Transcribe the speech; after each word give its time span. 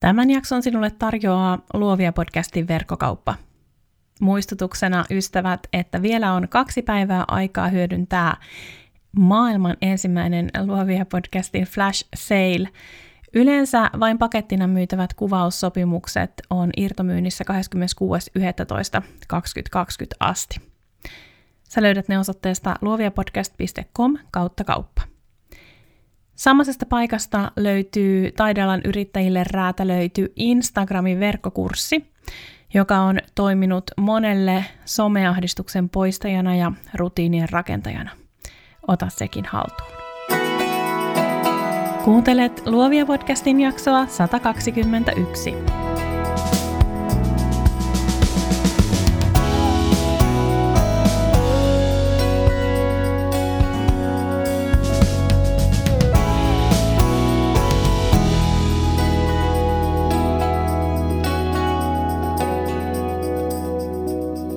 Tämän 0.00 0.30
jakson 0.30 0.62
sinulle 0.62 0.90
tarjoaa 0.90 1.58
Luovia 1.74 2.12
podcastin 2.12 2.68
verkkokauppa. 2.68 3.34
Muistutuksena 4.20 5.04
ystävät, 5.10 5.60
että 5.72 6.02
vielä 6.02 6.32
on 6.32 6.48
kaksi 6.48 6.82
päivää 6.82 7.24
aikaa 7.28 7.68
hyödyntää 7.68 8.36
maailman 9.18 9.76
ensimmäinen 9.80 10.50
Luovia 10.66 11.06
podcastin 11.06 11.64
flash 11.64 12.08
sale. 12.16 12.68
Yleensä 13.34 13.90
vain 14.00 14.18
pakettina 14.18 14.66
myytävät 14.66 15.14
kuvaussopimukset 15.14 16.32
on 16.50 16.70
irtomyynnissä 16.76 17.44
26.11.2020 17.44 17.50
asti. 20.20 20.60
Sä 21.68 21.82
löydät 21.82 22.08
ne 22.08 22.18
osoitteesta 22.18 22.76
luoviapodcast.com 22.80 24.18
kautta 24.30 24.64
kauppa. 24.64 25.15
Samaisesta 26.36 26.86
paikasta 26.86 27.52
löytyy 27.56 28.32
taidealan 28.32 28.80
yrittäjille 28.84 29.44
räätälöity 29.50 30.32
Instagramin 30.36 31.20
verkkokurssi, 31.20 32.12
joka 32.74 32.98
on 32.98 33.18
toiminut 33.34 33.84
monelle 33.96 34.64
someahdistuksen 34.84 35.88
poistajana 35.88 36.56
ja 36.56 36.72
rutiinien 36.94 37.48
rakentajana. 37.50 38.10
Ota 38.88 39.08
sekin 39.08 39.44
haltuun. 39.44 39.90
Kuuntelet 42.04 42.62
Luovia 42.66 43.06
podcastin 43.06 43.60
jaksoa 43.60 44.06
121. 44.06 45.85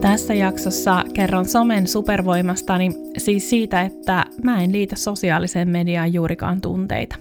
Tässä 0.02 0.34
jaksossa 0.34 1.04
kerron 1.14 1.46
somen 1.46 1.88
supervoimastani, 1.88 2.92
siis 3.18 3.50
siitä, 3.50 3.82
että 3.82 4.26
mä 4.44 4.64
en 4.64 4.72
liitä 4.72 4.96
sosiaaliseen 4.96 5.70
mediaan 5.70 6.14
juurikaan 6.14 6.62
tunteita. 6.62 7.16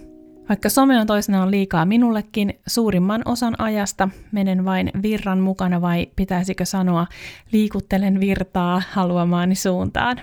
Vaikka 0.48 0.68
some 0.68 1.00
on 1.00 1.06
toisenaan 1.06 1.50
liikaa 1.50 1.84
minullekin, 1.84 2.54
suurimman 2.66 3.22
osan 3.24 3.60
ajasta 3.60 4.08
menen 4.32 4.64
vain 4.64 4.90
virran 5.02 5.40
mukana 5.40 5.80
vai 5.80 6.06
pitäisikö 6.16 6.64
sanoa 6.64 7.06
liikuttelen 7.52 8.20
virtaa 8.20 8.82
haluamaani 8.90 9.54
suuntaan. 9.54 10.20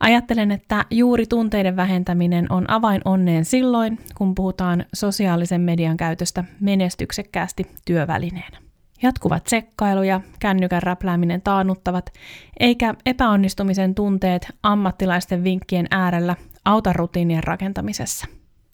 Ajattelen, 0.00 0.50
että 0.50 0.84
juuri 0.90 1.26
tunteiden 1.26 1.76
vähentäminen 1.76 2.52
on 2.52 2.70
avain 2.70 3.00
onneen 3.04 3.44
silloin, 3.44 3.98
kun 4.14 4.34
puhutaan 4.34 4.84
sosiaalisen 4.94 5.60
median 5.60 5.96
käytöstä 5.96 6.44
menestyksekkäästi 6.60 7.66
työvälineenä. 7.84 8.65
Jatkuvat 9.02 9.44
tsekkailu 9.44 10.02
ja 10.02 10.20
kännykän 10.38 10.82
räplääminen 10.82 11.42
taannuttavat, 11.42 12.12
eikä 12.60 12.94
epäonnistumisen 13.06 13.94
tunteet 13.94 14.48
ammattilaisten 14.62 15.44
vinkkien 15.44 15.86
äärellä 15.90 16.36
auta 16.64 16.92
rutiinien 16.92 17.44
rakentamisessa. 17.44 18.26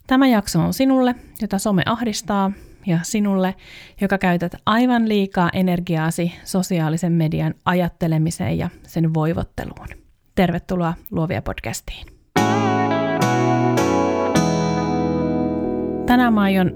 Tämä 0.06 0.26
jakso 0.26 0.60
on 0.60 0.74
sinulle, 0.74 1.14
jota 1.40 1.58
some 1.58 1.82
ahdistaa, 1.86 2.52
ja 2.86 2.98
sinulle, 3.02 3.54
joka 4.00 4.18
käytät 4.18 4.52
aivan 4.66 5.08
liikaa 5.08 5.50
energiaasi 5.52 6.32
sosiaalisen 6.44 7.12
median 7.12 7.54
ajattelemiseen 7.64 8.58
ja 8.58 8.68
sen 8.82 9.14
voivotteluun. 9.14 9.88
Tervetuloa 10.34 10.94
Luovia 11.10 11.42
podcastiin. 11.42 12.06
Tänään 16.06 16.34
mä 16.34 16.40
aion 16.40 16.72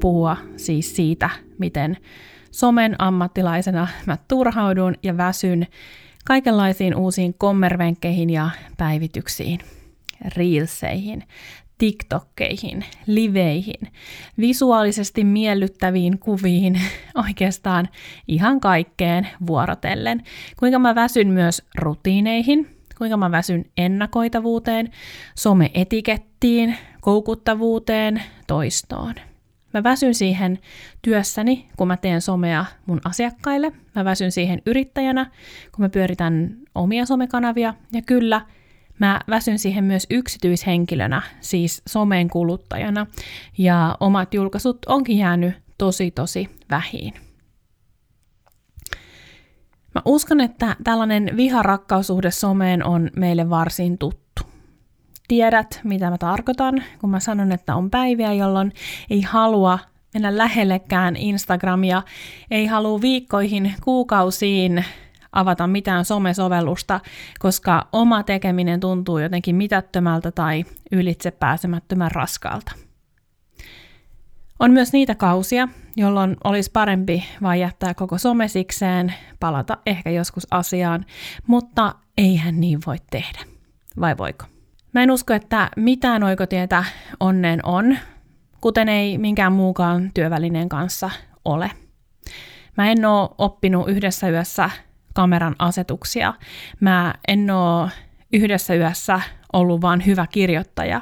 puhua 0.00 0.36
siis 0.56 0.96
siitä, 0.96 1.30
miten 1.58 1.96
somen 2.50 2.96
ammattilaisena 2.98 3.88
mä 4.06 4.18
turhaudun 4.28 4.94
ja 5.02 5.16
väsyn 5.16 5.66
kaikenlaisiin 6.24 6.96
uusiin 6.96 7.34
kommervenkkeihin 7.34 8.30
ja 8.30 8.50
päivityksiin, 8.76 9.60
reelseihin, 10.36 11.24
TikTokkeihin, 11.78 12.84
liveihin, 13.06 13.92
visuaalisesti 14.38 15.24
miellyttäviin 15.24 16.18
kuviin, 16.18 16.80
oikeastaan 17.28 17.88
ihan 18.28 18.60
kaikkeen 18.60 19.28
vuorotellen. 19.46 20.22
Kuinka 20.58 20.78
mä 20.78 20.94
väsyn 20.94 21.28
myös 21.28 21.62
rutiineihin, 21.78 22.68
kuinka 22.98 23.16
mä 23.16 23.30
väsyn 23.30 23.64
ennakoitavuuteen, 23.76 24.90
some-etikettiin, 25.34 26.76
koukuttavuuteen, 27.00 28.22
toistoon. 28.46 29.14
Mä 29.74 29.82
väsyn 29.82 30.14
siihen 30.14 30.58
työssäni, 31.02 31.68
kun 31.76 31.88
mä 31.88 31.96
teen 31.96 32.20
somea 32.20 32.64
mun 32.86 33.00
asiakkaille. 33.04 33.72
Mä 33.94 34.04
väsyn 34.04 34.32
siihen 34.32 34.62
yrittäjänä, 34.66 35.24
kun 35.72 35.84
mä 35.84 35.88
pyöritän 35.88 36.56
omia 36.74 37.06
somekanavia. 37.06 37.74
Ja 37.92 38.02
kyllä, 38.02 38.40
mä 38.98 39.20
väsyn 39.28 39.58
siihen 39.58 39.84
myös 39.84 40.06
yksityishenkilönä, 40.10 41.22
siis 41.40 41.82
someen 41.88 42.28
kuluttajana. 42.28 43.06
Ja 43.58 43.96
omat 44.00 44.34
julkaisut 44.34 44.78
onkin 44.86 45.18
jäänyt 45.18 45.54
tosi 45.78 46.10
tosi 46.10 46.48
vähiin. 46.70 47.14
Mä 49.94 50.02
uskon, 50.04 50.40
että 50.40 50.76
tällainen 50.84 51.30
viharakkaussuhde 51.36 52.30
someen 52.30 52.84
on 52.84 53.10
meille 53.16 53.50
varsin 53.50 53.98
tuttu 53.98 54.29
tiedät, 55.30 55.80
mitä 55.84 56.10
mä 56.10 56.18
tarkoitan, 56.18 56.82
kun 57.00 57.10
mä 57.10 57.20
sanon, 57.20 57.52
että 57.52 57.74
on 57.74 57.90
päiviä, 57.90 58.32
jolloin 58.32 58.72
ei 59.10 59.20
halua 59.20 59.78
mennä 60.14 60.38
lähellekään 60.38 61.16
Instagramia, 61.16 62.02
ei 62.50 62.66
halua 62.66 63.00
viikkoihin, 63.00 63.74
kuukausiin 63.84 64.84
avata 65.32 65.66
mitään 65.66 66.04
somesovellusta, 66.04 67.00
koska 67.38 67.88
oma 67.92 68.22
tekeminen 68.22 68.80
tuntuu 68.80 69.18
jotenkin 69.18 69.56
mitättömältä 69.56 70.30
tai 70.30 70.64
ylitse 70.92 71.30
pääsemättömän 71.30 72.10
raskaalta. 72.10 72.72
On 74.58 74.70
myös 74.70 74.92
niitä 74.92 75.14
kausia, 75.14 75.68
jolloin 75.96 76.36
olisi 76.44 76.70
parempi 76.70 77.24
vain 77.42 77.60
jättää 77.60 77.94
koko 77.94 78.18
somesikseen, 78.18 79.14
palata 79.40 79.78
ehkä 79.86 80.10
joskus 80.10 80.46
asiaan, 80.50 81.04
mutta 81.46 81.94
eihän 82.18 82.60
niin 82.60 82.78
voi 82.86 82.96
tehdä. 83.10 83.40
Vai 84.00 84.16
voiko? 84.18 84.49
Mä 84.92 85.02
en 85.02 85.10
usko, 85.10 85.34
että 85.34 85.68
mitään 85.76 86.22
oikotietä 86.22 86.84
onneen 87.20 87.66
on, 87.66 87.98
kuten 88.60 88.88
ei 88.88 89.18
minkään 89.18 89.52
muukaan 89.52 90.10
työvälineen 90.14 90.68
kanssa 90.68 91.10
ole. 91.44 91.70
Mä 92.76 92.90
en 92.90 93.04
oo 93.04 93.34
oppinut 93.38 93.88
yhdessä 93.88 94.28
yössä 94.28 94.70
kameran 95.14 95.56
asetuksia. 95.58 96.34
Mä 96.80 97.14
en 97.28 97.50
oo 97.50 97.88
yhdessä 98.32 98.74
yössä 98.74 99.20
ollut 99.52 99.82
vaan 99.82 100.06
hyvä 100.06 100.26
kirjoittaja, 100.26 101.00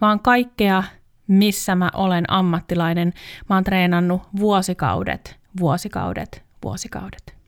vaan 0.00 0.20
kaikkea, 0.20 0.82
missä 1.26 1.74
mä 1.74 1.90
olen 1.94 2.24
ammattilainen, 2.28 3.12
mä 3.48 3.56
oon 3.56 3.64
treenannut 3.64 4.22
vuosikaudet, 4.36 5.38
vuosikaudet, 5.60 6.44
vuosikaudet. 6.64 7.39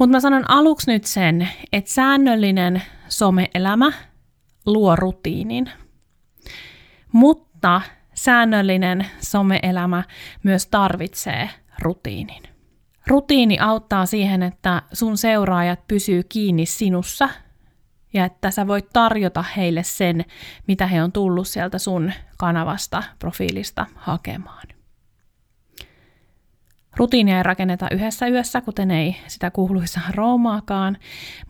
Mutta 0.00 0.16
mä 0.16 0.20
sanon 0.20 0.50
aluksi 0.50 0.92
nyt 0.92 1.04
sen, 1.04 1.48
että 1.72 1.92
säännöllinen 1.92 2.82
some-elämä 3.08 3.92
luo 4.66 4.96
rutiinin. 4.96 5.70
Mutta 7.12 7.80
säännöllinen 8.14 9.06
some-elämä 9.20 10.02
myös 10.42 10.66
tarvitsee 10.66 11.50
rutiinin. 11.82 12.42
Rutiini 13.06 13.58
auttaa 13.58 14.06
siihen, 14.06 14.42
että 14.42 14.82
sun 14.92 15.18
seuraajat 15.18 15.86
pysyy 15.88 16.22
kiinni 16.28 16.66
sinussa 16.66 17.28
ja 18.12 18.24
että 18.24 18.50
sä 18.50 18.66
voit 18.66 18.86
tarjota 18.92 19.44
heille 19.56 19.82
sen, 19.82 20.24
mitä 20.66 20.86
he 20.86 21.02
on 21.02 21.12
tullut 21.12 21.48
sieltä 21.48 21.78
sun 21.78 22.12
kanavasta, 22.38 23.02
profiilista 23.18 23.86
hakemaan. 23.94 24.79
Rutiinia 26.96 27.36
ei 27.36 27.42
rakenneta 27.42 27.86
yhdessä 27.90 28.26
yössä, 28.26 28.60
kuten 28.60 28.90
ei 28.90 29.16
sitä 29.26 29.50
kuuluisa 29.50 30.00
Roomaakaan, 30.14 30.96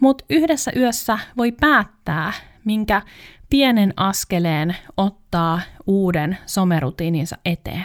mutta 0.00 0.24
yhdessä 0.30 0.72
yössä 0.76 1.18
voi 1.36 1.52
päättää, 1.52 2.32
minkä 2.64 3.02
pienen 3.50 3.94
askeleen 3.96 4.76
ottaa 4.96 5.60
uuden 5.86 6.38
somerutiininsa 6.46 7.38
eteen. 7.44 7.84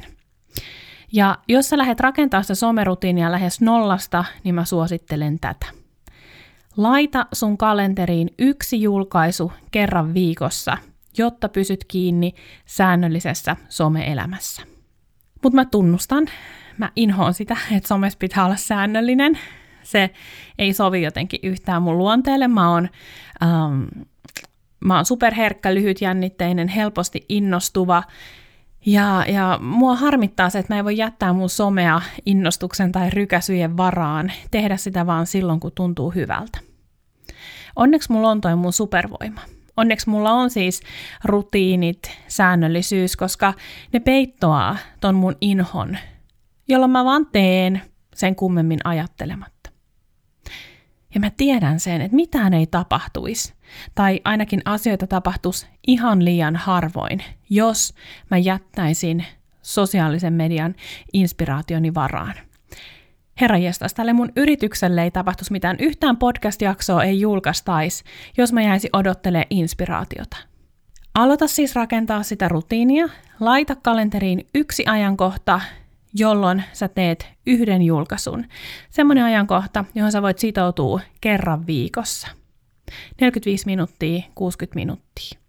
Ja 1.13 1.37
jos 1.47 1.69
sä 1.69 1.77
lähdet 1.77 1.99
rakentaa 1.99 2.41
sitä 2.41 2.55
somerutiinia 2.55 3.31
lähes 3.31 3.61
nollasta, 3.61 4.25
niin 4.43 4.55
mä 4.55 4.65
suosittelen 4.65 5.39
tätä. 5.39 5.65
Laita 6.77 7.25
sun 7.33 7.57
kalenteriin 7.57 8.29
yksi 8.39 8.81
julkaisu 8.81 9.51
kerran 9.71 10.13
viikossa, 10.13 10.77
jotta 11.17 11.49
pysyt 11.49 11.85
kiinni 11.87 12.33
säännöllisessä 12.65 13.55
someelämässä. 13.69 14.61
Mutta 15.43 15.55
mä 15.55 15.65
tunnustan, 15.65 16.27
mä 16.77 16.92
inhoon 16.95 17.33
sitä, 17.33 17.57
että 17.75 17.88
somessa 17.88 18.19
pitää 18.19 18.45
olla 18.45 18.56
säännöllinen. 18.56 19.39
Se 19.83 20.10
ei 20.57 20.74
sovi 20.74 21.01
jotenkin 21.01 21.39
yhtään 21.44 21.81
mun 21.81 21.98
luonteelle. 21.98 22.48
Mä 22.48 22.72
oon, 22.72 22.89
um, 23.44 23.88
mä 24.80 24.95
oon 24.95 25.06
superherkkä, 25.06 25.74
lyhytjännitteinen, 25.74 26.68
helposti 26.68 27.25
innostuva 27.30 28.04
Ja, 28.86 29.25
ja 29.27 29.60
mua 29.62 29.95
harmittaa 29.95 30.50
se, 30.50 30.60
että 30.60 30.74
mä 30.74 30.80
en 30.80 30.86
voi 30.86 30.98
jättää 30.98 31.33
mun 31.33 31.50
somea 31.50 32.01
innostuksen 32.25 32.92
tai 32.92 33.10
rykäsyjen 33.10 33.77
varaan, 33.77 34.31
tehdä 34.51 34.77
sitä 34.77 35.06
vaan 35.06 35.27
silloin, 35.27 35.60
kun 35.60 35.72
tuntuu 35.75 36.12
hyvältä. 36.12 36.60
Onneksi 37.75 38.12
mulla 38.12 38.30
on 38.31 38.42
toi 38.42 38.56
mun 38.56 38.74
supervoima. 38.74 39.42
Onneksi 39.77 40.10
mulla 40.10 40.31
on 40.31 40.50
siis 40.50 40.81
rutiinit, 41.24 42.12
säännöllisyys, 42.27 43.16
koska 43.16 43.54
ne 43.94 44.00
peittoaa 44.00 44.77
ton 45.01 45.16
mun 45.16 45.36
inhon, 45.42 45.98
jolloin 46.67 46.91
mä 46.91 47.06
vaan 47.06 47.25
teen 47.31 47.81
sen 48.15 48.35
kummemmin 48.35 48.79
ajattelematta. 48.83 49.69
Ja 51.15 51.19
mä 51.19 51.31
tiedän 51.38 51.79
sen, 51.79 52.01
että 52.01 52.15
mitään 52.15 52.53
ei 52.53 52.67
tapahtuisi, 52.67 53.53
tai 53.95 54.21
ainakin 54.23 54.62
asioita 54.65 55.07
tapahtuisi 55.07 55.67
ihan 55.88 56.25
liian 56.25 56.56
harvoin, 56.56 57.23
jos 57.50 57.94
mä 58.31 58.38
jättäisin 58.38 59.25
sosiaalisen 59.62 60.33
median 60.33 60.75
inspiraationi 61.13 61.94
varaan. 61.94 62.33
Herra 63.41 63.57
jestas, 63.57 63.94
tälle 63.94 64.13
mun 64.13 64.31
yritykselle 64.35 65.03
ei 65.03 65.12
tapahtuisi 65.12 65.51
mitään, 65.51 65.75
yhtään 65.79 66.17
podcast-jaksoa 66.17 67.03
ei 67.03 67.19
julkaistaisi, 67.19 68.03
jos 68.38 68.53
mä 68.53 68.62
jäisin 68.62 68.89
odottelemaan 68.94 69.47
inspiraatiota. 69.50 70.38
Aloita 71.13 71.47
siis 71.47 71.75
rakentaa 71.75 72.23
sitä 72.23 72.47
rutiinia, 72.47 73.09
laita 73.39 73.75
kalenteriin 73.75 74.47
yksi 74.56 74.85
ajankohta, 74.88 75.62
jolloin 76.15 76.63
sä 76.73 76.88
teet 76.88 77.27
yhden 77.45 77.81
julkaisun. 77.81 78.45
Semmoinen 78.89 79.23
ajankohta, 79.23 79.85
johon 79.95 80.12
sä 80.12 80.21
voit 80.21 80.39
sitoutua 80.39 81.00
kerran 81.21 81.67
viikossa. 81.67 82.27
45 83.21 83.65
minuuttia, 83.65 84.23
60 84.35 84.75
minuuttia. 84.75 85.39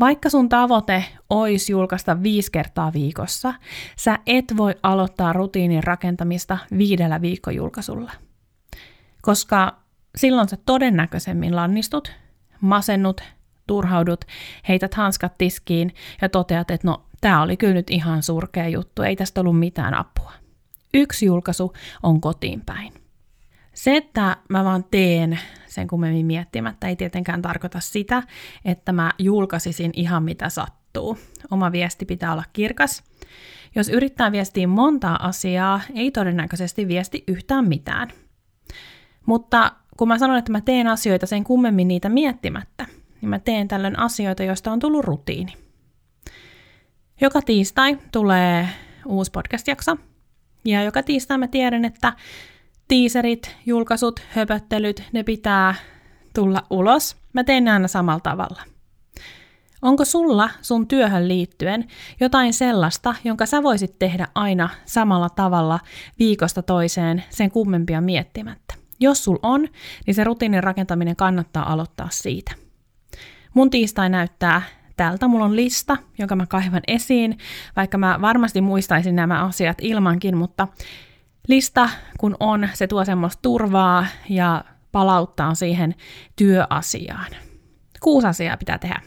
Vaikka 0.00 0.30
sun 0.30 0.48
tavoite 0.48 1.04
olisi 1.30 1.72
julkaista 1.72 2.22
viisi 2.22 2.52
kertaa 2.52 2.92
viikossa, 2.92 3.54
sä 3.96 4.18
et 4.26 4.44
voi 4.56 4.74
aloittaa 4.82 5.32
rutiinin 5.32 5.84
rakentamista 5.84 6.58
viidellä 6.78 7.20
viikkojulkaisulla. 7.20 8.12
Koska 9.22 9.76
silloin 10.16 10.48
sä 10.48 10.56
todennäköisemmin 10.66 11.56
lannistut, 11.56 12.12
masennut, 12.60 13.20
turhaudut, 13.66 14.24
heität 14.68 14.94
hanskat 14.94 15.38
tiskiin 15.38 15.94
ja 16.22 16.28
toteat, 16.28 16.70
että 16.70 16.88
no 16.88 17.04
tämä 17.22 17.42
oli 17.42 17.56
kyllä 17.56 17.74
nyt 17.74 17.90
ihan 17.90 18.22
surkea 18.22 18.68
juttu, 18.68 19.02
ei 19.02 19.16
tästä 19.16 19.40
ollut 19.40 19.58
mitään 19.58 19.94
apua. 19.94 20.32
Yksi 20.94 21.26
julkaisu 21.26 21.72
on 22.02 22.20
kotiin 22.20 22.60
päin. 22.66 22.92
Se, 23.74 23.96
että 23.96 24.36
mä 24.48 24.64
vaan 24.64 24.84
teen 24.90 25.38
sen 25.66 25.88
kummemmin 25.88 26.26
miettimättä, 26.26 26.88
ei 26.88 26.96
tietenkään 26.96 27.42
tarkoita 27.42 27.80
sitä, 27.80 28.22
että 28.64 28.92
mä 28.92 29.12
julkaisisin 29.18 29.90
ihan 29.94 30.22
mitä 30.22 30.48
sattuu. 30.48 31.18
Oma 31.50 31.72
viesti 31.72 32.04
pitää 32.04 32.32
olla 32.32 32.44
kirkas. 32.52 33.04
Jos 33.74 33.88
yrittää 33.88 34.32
viestiä 34.32 34.66
montaa 34.66 35.26
asiaa, 35.26 35.80
ei 35.94 36.10
todennäköisesti 36.10 36.88
viesti 36.88 37.24
yhtään 37.28 37.68
mitään. 37.68 38.08
Mutta 39.26 39.72
kun 39.96 40.08
mä 40.08 40.18
sanon, 40.18 40.38
että 40.38 40.52
mä 40.52 40.60
teen 40.60 40.86
asioita 40.86 41.26
sen 41.26 41.44
kummemmin 41.44 41.88
niitä 41.88 42.08
miettimättä, 42.08 42.86
niin 43.20 43.28
mä 43.28 43.38
teen 43.38 43.68
tällöin 43.68 43.98
asioita, 43.98 44.42
joista 44.42 44.72
on 44.72 44.78
tullut 44.78 45.04
rutiini. 45.04 45.52
Joka 47.22 47.42
tiistai 47.42 47.98
tulee 48.12 48.68
uusi 49.06 49.30
podcast-jakso, 49.30 49.96
ja 50.64 50.82
joka 50.82 51.02
tiistai 51.02 51.38
mä 51.38 51.48
tiedän, 51.48 51.84
että 51.84 52.12
tiiserit, 52.88 53.56
julkaisut, 53.66 54.20
höpöttelyt, 54.30 55.02
ne 55.12 55.22
pitää 55.22 55.74
tulla 56.34 56.62
ulos. 56.70 57.16
Mä 57.32 57.44
teen 57.44 57.64
ne 57.64 57.72
aina 57.72 57.88
samalla 57.88 58.20
tavalla. 58.20 58.62
Onko 59.82 60.04
sulla 60.04 60.50
sun 60.62 60.88
työhön 60.88 61.28
liittyen 61.28 61.88
jotain 62.20 62.54
sellaista, 62.54 63.14
jonka 63.24 63.46
sä 63.46 63.62
voisit 63.62 63.98
tehdä 63.98 64.28
aina 64.34 64.68
samalla 64.84 65.28
tavalla 65.30 65.80
viikosta 66.18 66.62
toiseen 66.62 67.24
sen 67.30 67.50
kummempia 67.50 68.00
miettimättä? 68.00 68.74
Jos 69.00 69.24
sul 69.24 69.38
on, 69.42 69.68
niin 70.06 70.14
se 70.14 70.24
rutiinin 70.24 70.64
rakentaminen 70.64 71.16
kannattaa 71.16 71.72
aloittaa 71.72 72.08
siitä. 72.10 72.52
Mun 73.54 73.70
tiistai 73.70 74.08
näyttää 74.08 74.62
tältä. 75.02 75.28
Mulla 75.28 75.44
on 75.44 75.56
lista, 75.56 75.96
jonka 76.18 76.36
mä 76.36 76.46
kaivan 76.46 76.80
esiin, 76.88 77.38
vaikka 77.76 77.98
mä 77.98 78.18
varmasti 78.20 78.60
muistaisin 78.60 79.16
nämä 79.16 79.44
asiat 79.44 79.78
ilmankin, 79.80 80.36
mutta 80.36 80.68
lista 81.48 81.88
kun 82.18 82.36
on, 82.40 82.68
se 82.74 82.86
tuo 82.86 83.04
semmoista 83.04 83.42
turvaa 83.42 84.06
ja 84.28 84.64
palauttaa 84.92 85.54
siihen 85.54 85.94
työasiaan. 86.36 87.30
Kuusi 88.00 88.26
asiaa 88.26 88.56
pitää 88.56 88.78
tehdä. 88.78 89.00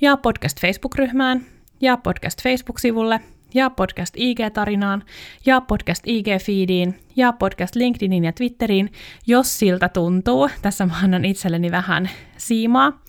Ja 0.00 0.16
podcast 0.16 0.60
Facebook-ryhmään, 0.60 1.46
ja 1.80 1.96
podcast 1.96 2.42
Facebook-sivulle, 2.42 3.20
ja 3.54 3.70
podcast 3.70 4.14
IG-tarinaan, 4.16 5.02
ja 5.46 5.60
podcast 5.60 6.06
IG-feediin, 6.06 6.94
ja 7.16 7.32
podcast 7.32 7.76
LinkedInin 7.76 8.24
ja 8.24 8.32
Twitteriin, 8.32 8.92
jos 9.26 9.58
siltä 9.58 9.88
tuntuu. 9.88 10.50
Tässä 10.62 10.86
mä 10.86 10.94
annan 11.04 11.24
itselleni 11.24 11.70
vähän 11.70 12.10
siimaa. 12.36 13.00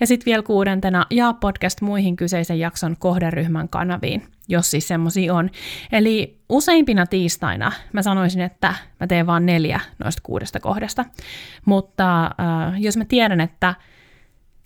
Ja 0.00 0.06
sitten 0.06 0.26
vielä 0.26 0.42
kuudentena, 0.42 1.06
jaa 1.10 1.32
podcast 1.32 1.80
muihin 1.80 2.16
kyseisen 2.16 2.58
jakson 2.58 2.96
kohderyhmän 2.98 3.68
kanaviin, 3.68 4.26
jos 4.48 4.70
siis 4.70 4.88
semmoisia 4.88 5.34
on. 5.34 5.50
Eli 5.92 6.40
useimpina 6.48 7.06
tiistaina 7.06 7.72
mä 7.92 8.02
sanoisin, 8.02 8.40
että 8.40 8.74
mä 9.00 9.06
teen 9.06 9.26
vain 9.26 9.46
neljä 9.46 9.80
noista 10.04 10.22
kuudesta 10.22 10.60
kohdasta. 10.60 11.04
Mutta 11.64 12.24
äh, 12.24 12.80
jos 12.80 12.96
mä 12.96 13.04
tiedän, 13.04 13.40
että 13.40 13.74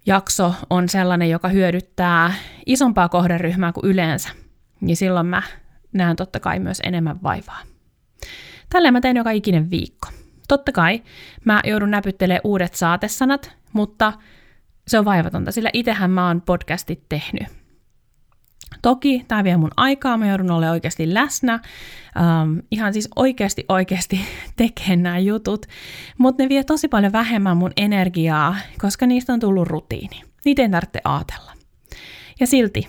jakso 0.06 0.54
on 0.70 0.88
sellainen, 0.88 1.30
joka 1.30 1.48
hyödyttää 1.48 2.32
isompaa 2.66 3.08
kohderyhmää 3.08 3.72
kuin 3.72 3.86
yleensä, 3.86 4.28
niin 4.80 4.96
silloin 4.96 5.26
mä 5.26 5.42
näen 5.92 6.16
totta 6.16 6.40
kai 6.40 6.58
myös 6.58 6.80
enemmän 6.84 7.22
vaivaa. 7.22 7.60
Tälleen 8.70 8.94
mä 8.94 9.00
teen 9.00 9.16
joka 9.16 9.30
ikinen 9.30 9.70
viikko. 9.70 10.08
Totta 10.48 10.72
kai 10.72 11.02
mä 11.44 11.60
joudun 11.64 11.90
näpyttelemään 11.90 12.40
uudet 12.44 12.74
saatesanat, 12.74 13.56
mutta 13.72 14.12
se 14.88 14.98
on 14.98 15.04
vaivatonta, 15.04 15.52
sillä 15.52 15.70
itsehän 15.72 16.10
mä 16.10 16.26
oon 16.26 16.40
podcastit 16.40 17.02
tehnyt. 17.08 17.46
Toki 18.82 19.24
tämä 19.28 19.44
vie 19.44 19.56
mun 19.56 19.70
aikaa, 19.76 20.16
mä 20.16 20.28
joudun 20.28 20.50
olemaan 20.50 20.72
oikeasti 20.72 21.14
läsnä, 21.14 21.54
um, 21.54 22.62
ihan 22.70 22.92
siis 22.92 23.08
oikeasti 23.16 23.64
oikeasti 23.68 24.20
tekemään 24.56 25.02
nämä 25.02 25.18
jutut, 25.18 25.66
mutta 26.18 26.42
ne 26.42 26.48
vie 26.48 26.64
tosi 26.64 26.88
paljon 26.88 27.12
vähemmän 27.12 27.56
mun 27.56 27.72
energiaa, 27.76 28.56
koska 28.80 29.06
niistä 29.06 29.32
on 29.32 29.40
tullut 29.40 29.68
rutiini. 29.68 30.22
Niitä 30.44 30.62
ei 30.62 30.68
tarvitse 30.68 31.00
ajatella. 31.04 31.52
Ja 32.40 32.46
silti, 32.46 32.88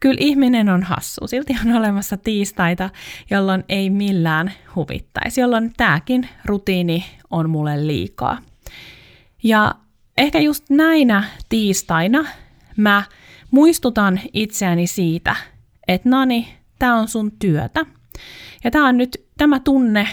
kyllä 0.00 0.18
ihminen 0.20 0.68
on 0.68 0.82
hassu, 0.82 1.26
silti 1.26 1.56
on 1.66 1.76
olemassa 1.76 2.16
tiistaita, 2.16 2.90
jolloin 3.30 3.64
ei 3.68 3.90
millään 3.90 4.52
huvittaisi, 4.76 5.40
jolloin 5.40 5.72
tämäkin 5.76 6.28
rutiini 6.44 7.04
on 7.30 7.50
mulle 7.50 7.86
liikaa. 7.86 8.38
Ja 9.42 9.74
ehkä 10.22 10.38
just 10.38 10.70
näinä 10.70 11.24
tiistaina 11.48 12.24
mä 12.76 13.02
muistutan 13.50 14.20
itseäni 14.32 14.86
siitä, 14.86 15.36
että 15.88 16.08
Nani, 16.08 16.58
tämä 16.78 16.96
on 16.96 17.08
sun 17.08 17.32
työtä. 17.38 17.86
Ja 18.64 18.70
tämä 18.70 18.88
on 18.88 18.96
nyt, 18.96 19.26
tämä 19.38 19.60
tunne 19.60 20.08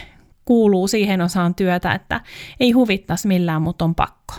kuuluu 0.45 0.87
siihen 0.87 1.21
osaan 1.21 1.55
työtä, 1.55 1.93
että 1.93 2.21
ei 2.59 2.71
huvittaisi 2.71 3.27
millään, 3.27 3.61
mutta 3.61 3.85
on 3.85 3.95
pakko. 3.95 4.33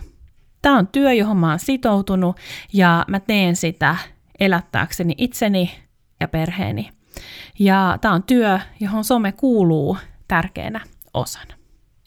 Tämä 0.63 0.79
on 0.79 0.87
työ, 0.87 1.13
johon 1.13 1.37
mä 1.37 1.51
oon 1.51 1.59
sitoutunut 1.59 2.37
ja 2.73 3.05
mä 3.09 3.21
teen 3.21 3.57
sitä 3.57 3.97
elättääkseni 4.41 5.15
itseni 5.19 5.71
ja 6.21 6.29
perheeni. 6.29 6.91
Ja 7.59 7.99
tämä 8.01 8.15
on 8.15 8.23
työ, 8.23 8.59
johon 8.81 9.05
some 9.05 9.33
kuuluu 9.33 9.97
tärkeänä 10.29 10.81
osana. 11.15 11.60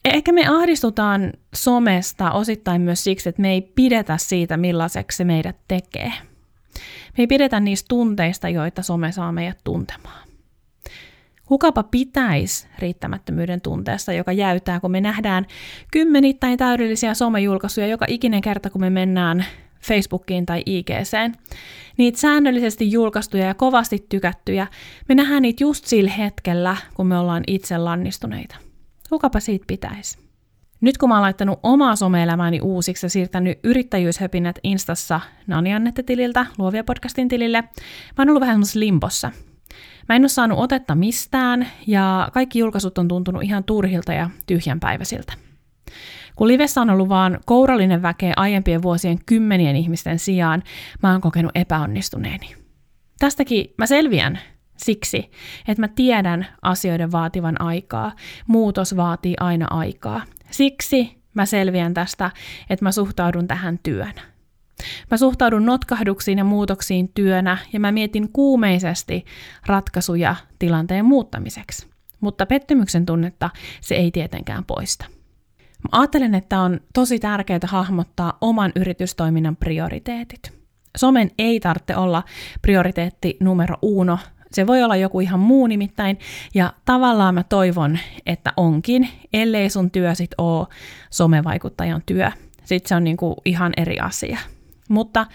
Ehkä 0.05 0.31
me 0.31 0.47
ahdistutaan 0.47 1.33
somesta 1.55 2.31
osittain 2.31 2.81
myös 2.81 3.03
siksi, 3.03 3.29
että 3.29 3.41
me 3.41 3.51
ei 3.51 3.61
pidetä 3.61 4.17
siitä, 4.17 4.57
millaiseksi 4.57 5.17
se 5.17 5.23
meidät 5.23 5.55
tekee. 5.67 6.13
Me 7.17 7.21
ei 7.21 7.27
pidetä 7.27 7.59
niistä 7.59 7.87
tunteista, 7.87 8.49
joita 8.49 8.81
some 8.81 9.11
saa 9.11 9.31
meidät 9.31 9.59
tuntemaan. 9.63 10.27
Kukapa 11.45 11.83
pitäisi 11.83 12.67
riittämättömyyden 12.79 13.61
tunteesta, 13.61 14.13
joka 14.13 14.31
jäytää, 14.31 14.79
kun 14.79 14.91
me 14.91 15.01
nähdään 15.01 15.45
kymmenittäin 15.91 16.57
täydellisiä 16.57 17.13
somejulkaisuja 17.13 17.87
joka 17.87 18.05
ikinen 18.09 18.41
kerta, 18.41 18.69
kun 18.69 18.81
me 18.81 18.89
mennään 18.89 19.45
Facebookiin 19.81 20.45
tai 20.45 20.63
IGCen. 20.65 21.35
Niitä 21.97 22.19
säännöllisesti 22.19 22.91
julkaistuja 22.91 23.45
ja 23.45 23.53
kovasti 23.53 24.05
tykättyjä, 24.09 24.67
me 25.09 25.15
nähdään 25.15 25.41
niitä 25.41 25.63
just 25.63 25.85
sillä 25.85 26.11
hetkellä, 26.11 26.77
kun 26.93 27.07
me 27.07 27.17
ollaan 27.17 27.43
itse 27.47 27.77
lannistuneita. 27.77 28.55
Kukapa 29.13 29.39
siitä 29.39 29.65
pitäisi? 29.67 30.17
Nyt 30.81 30.97
kun 30.97 31.09
mä 31.09 31.15
oon 31.15 31.21
laittanut 31.21 31.59
omaa 31.63 31.95
some-elämääni 31.95 32.61
uusiksi 32.61 33.05
ja 33.05 33.09
siirtänyt 33.09 33.59
yrittäjyyshöpinät 33.63 34.59
Instassa 34.63 35.19
Naniannette-tililtä, 35.47 36.45
Luovia 36.57 36.83
podcastin 36.83 37.27
tilille, 37.27 37.61
mä 37.61 37.69
oon 38.17 38.29
ollut 38.29 38.41
vähän 38.41 38.61
limpossa. 38.75 39.31
Mä 40.09 40.15
en 40.15 40.21
ole 40.21 40.29
saanut 40.29 40.59
otetta 40.59 40.95
mistään 40.95 41.67
ja 41.87 42.29
kaikki 42.33 42.59
julkaisut 42.59 42.97
on 42.97 43.07
tuntunut 43.07 43.43
ihan 43.43 43.63
turhilta 43.63 44.13
ja 44.13 44.29
tyhjänpäiväisiltä. 44.45 45.33
Kun 46.35 46.47
livessä 46.47 46.81
on 46.81 46.89
ollut 46.89 47.09
vaan 47.09 47.39
kourallinen 47.45 48.01
väkeä 48.01 48.33
aiempien 48.37 48.81
vuosien 48.81 49.17
kymmenien 49.25 49.75
ihmisten 49.75 50.19
sijaan, 50.19 50.63
mä 51.03 51.11
oon 51.11 51.21
kokenut 51.21 51.51
epäonnistuneeni. 51.55 52.55
Tästäkin 53.19 53.73
mä 53.77 53.85
selviän 53.85 54.39
siksi, 54.77 55.31
että 55.67 55.81
mä 55.81 55.87
tiedän 55.87 56.47
asioiden 56.61 57.11
vaativan 57.11 57.61
aikaa. 57.61 58.11
Muutos 58.47 58.95
vaatii 58.95 59.35
aina 59.39 59.67
aikaa. 59.69 60.21
Siksi 60.51 61.23
mä 61.33 61.45
selviän 61.45 61.93
tästä, 61.93 62.31
että 62.69 62.85
mä 62.85 62.91
suhtaudun 62.91 63.47
tähän 63.47 63.79
työnä. 63.83 64.21
Mä 65.11 65.17
suhtaudun 65.17 65.65
notkahduksiin 65.65 66.37
ja 66.37 66.43
muutoksiin 66.43 67.11
työnä 67.13 67.57
ja 67.73 67.79
mä 67.79 67.91
mietin 67.91 68.29
kuumeisesti 68.29 69.25
ratkaisuja 69.65 70.35
tilanteen 70.59 71.05
muuttamiseksi. 71.05 71.87
Mutta 72.19 72.45
pettymyksen 72.45 73.05
tunnetta 73.05 73.49
se 73.81 73.95
ei 73.95 74.11
tietenkään 74.11 74.65
poista. 74.65 75.05
Mä 75.83 75.99
ajattelen, 75.99 76.35
että 76.35 76.59
on 76.59 76.79
tosi 76.93 77.19
tärkeää 77.19 77.59
hahmottaa 77.67 78.37
oman 78.41 78.71
yritystoiminnan 78.75 79.55
prioriteetit. 79.55 80.53
Somen 80.97 81.31
ei 81.37 81.59
tarvitse 81.59 81.95
olla 81.95 82.23
prioriteetti 82.61 83.37
numero 83.39 83.75
uno, 83.81 84.19
se 84.55 84.67
voi 84.67 84.83
olla 84.83 84.95
joku 84.95 85.19
ihan 85.19 85.39
muu 85.39 85.67
nimittäin, 85.67 86.19
ja 86.53 86.73
tavallaan 86.85 87.33
mä 87.35 87.43
toivon, 87.43 87.99
että 88.25 88.53
onkin, 88.57 89.09
ellei 89.33 89.69
sun 89.69 89.91
työ 89.91 90.15
sit 90.15 90.31
oo 90.37 90.67
somevaikuttajan 91.09 92.01
työ. 92.05 92.31
Sitten 92.63 92.89
se 92.89 92.95
on 92.95 93.03
niinku 93.03 93.35
ihan 93.45 93.73
eri 93.77 93.99
asia. 93.99 94.37
Mutta 94.89 95.25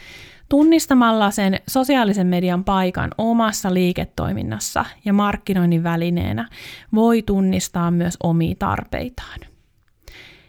tunnistamalla 0.48 1.30
sen 1.30 1.60
sosiaalisen 1.68 2.26
median 2.26 2.64
paikan 2.64 3.10
omassa 3.18 3.74
liiketoiminnassa 3.74 4.84
ja 5.04 5.12
markkinoinnin 5.12 5.82
välineenä 5.82 6.48
voi 6.94 7.22
tunnistaa 7.22 7.90
myös 7.90 8.16
omia 8.22 8.54
tarpeitaan. 8.58 9.40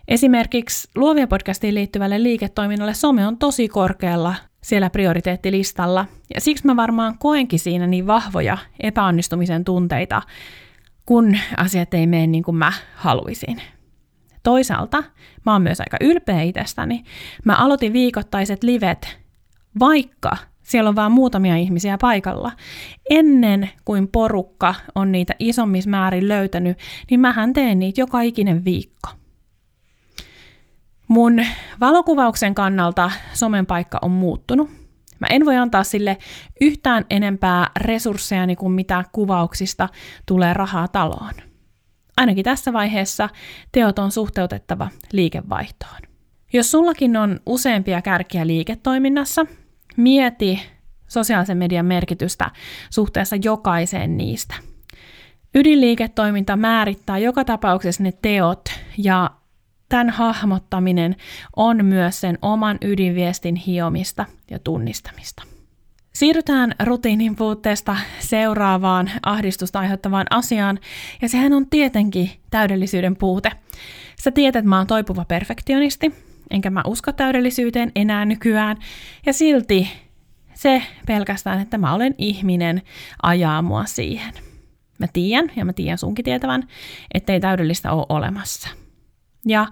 Esimerkiksi 0.08 0.88
Luovia 0.96 1.28
podcastiin 1.28 1.76
liittyvälle 1.76 2.24
liiketoiminnalle 2.24 2.94
some 2.94 3.28
on 3.28 3.38
tosi 3.38 3.68
korkealla 3.68 4.36
siellä 4.70 4.90
prioriteettilistalla, 4.90 6.06
ja 6.36 6.42
siksi 6.42 6.66
mä 6.66 6.76
varmaan 6.76 7.18
koenkin 7.18 7.60
siinä 7.60 7.88
niin 7.88 8.08
vahvoja 8.08 8.58
epäonnistumisen 8.80 9.66
tunteita, 9.66 10.22
kun 11.06 11.38
asiat 11.58 11.94
ei 11.94 12.08
mene 12.08 12.28
niin 12.28 12.44
kuin 12.44 12.56
mä 12.56 12.74
haluaisin. 12.96 13.62
Toisaalta 14.44 15.04
mä 15.46 15.54
oon 15.54 15.62
myös 15.62 15.80
aika 15.80 15.98
ylpeä 16.02 16.42
itsestäni. 16.42 17.04
Mä 17.46 17.56
aloitin 17.56 17.94
viikoittaiset 17.94 18.64
livet, 18.64 19.18
vaikka 19.80 20.38
siellä 20.62 20.90
on 20.90 20.96
vain 20.96 21.12
muutamia 21.12 21.56
ihmisiä 21.56 21.98
paikalla. 22.02 22.52
Ennen 23.10 23.70
kuin 23.86 24.08
porukka 24.08 24.76
on 24.96 25.12
niitä 25.12 25.36
isommissa 25.40 25.90
määrin 25.90 26.28
löytänyt, 26.28 26.78
niin 27.10 27.20
mähän 27.20 27.54
teen 27.54 27.80
niitä 27.80 28.02
joka 28.02 28.22
ikinen 28.22 28.66
viikko. 28.66 29.10
Mun 31.10 31.46
valokuvauksen 31.80 32.56
kannalta 32.56 33.12
somen 33.34 33.66
paikka 33.66 34.00
on 34.02 34.12
muuttunut. 34.12 34.70
Mä 35.20 35.28
en 35.30 35.46
voi 35.46 35.58
antaa 35.58 35.84
sille 35.84 36.18
yhtään 36.62 37.06
enempää 37.10 37.70
resursseja 37.78 38.56
kuin 38.58 38.72
mitä 38.72 39.04
kuvauksista 39.12 39.90
tulee 40.26 40.54
rahaa 40.54 40.88
taloon. 40.88 41.34
Ainakin 42.18 42.44
tässä 42.44 42.74
vaiheessa 42.74 43.30
teot 43.72 44.00
on 44.00 44.12
suhteutettava 44.12 44.90
liikevaihtoon. 45.12 46.02
Jos 46.54 46.72
sullakin 46.72 47.18
on 47.18 47.40
useampia 47.46 48.02
kärkiä 48.02 48.48
liiketoiminnassa, 48.48 49.46
mieti 49.98 50.62
sosiaalisen 51.08 51.58
median 51.58 51.86
merkitystä 51.86 52.52
suhteessa 52.90 53.36
jokaiseen 53.44 54.18
niistä. 54.18 54.56
Ydinliiketoiminta 55.56 56.56
määrittää 56.56 57.18
joka 57.18 57.46
tapauksessa 57.46 58.04
ne 58.04 58.12
teot 58.22 58.70
ja 58.98 59.39
tämän 59.90 60.10
hahmottaminen 60.10 61.16
on 61.56 61.86
myös 61.86 62.22
sen 62.22 62.38
oman 62.42 62.78
ydinviestin 62.82 63.56
hiomista 63.56 64.26
ja 64.52 64.60
tunnistamista. 64.60 65.44
Siirrytään 66.14 66.76
rutiinin 66.84 67.36
puutteesta 67.36 67.96
seuraavaan 68.20 69.12
ahdistusta 69.24 69.80
aiheuttavaan 69.80 70.26
asiaan, 70.30 70.80
ja 71.22 71.30
sehän 71.30 71.54
on 71.54 71.70
tietenkin 71.70 72.32
täydellisyyden 72.50 73.16
puute. 73.16 73.52
Sä 74.22 74.32
tiedät, 74.32 74.56
että 74.56 74.70
mä 74.70 74.78
oon 74.78 74.88
toipuva 74.88 75.26
perfektionisti, 75.26 76.14
enkä 76.52 76.70
mä 76.70 76.82
usko 76.88 77.12
täydellisyyteen 77.12 77.92
enää 77.96 78.26
nykyään, 78.26 78.78
ja 79.26 79.34
silti 79.34 79.90
se 80.54 80.84
pelkästään, 81.08 81.62
että 81.62 81.78
mä 81.78 81.94
olen 81.94 82.16
ihminen, 82.18 82.82
ajaa 83.24 83.62
mua 83.62 83.86
siihen. 83.86 84.34
Mä 84.98 85.08
tiedän, 85.14 85.52
ja 85.56 85.66
mä 85.66 85.74
tiedän 85.74 85.98
sunkin 85.98 86.26
tietävän, 86.26 86.68
ettei 87.14 87.40
täydellistä 87.40 87.92
ole 87.92 88.06
olemassa. 88.10 88.70
Ja 89.46 89.68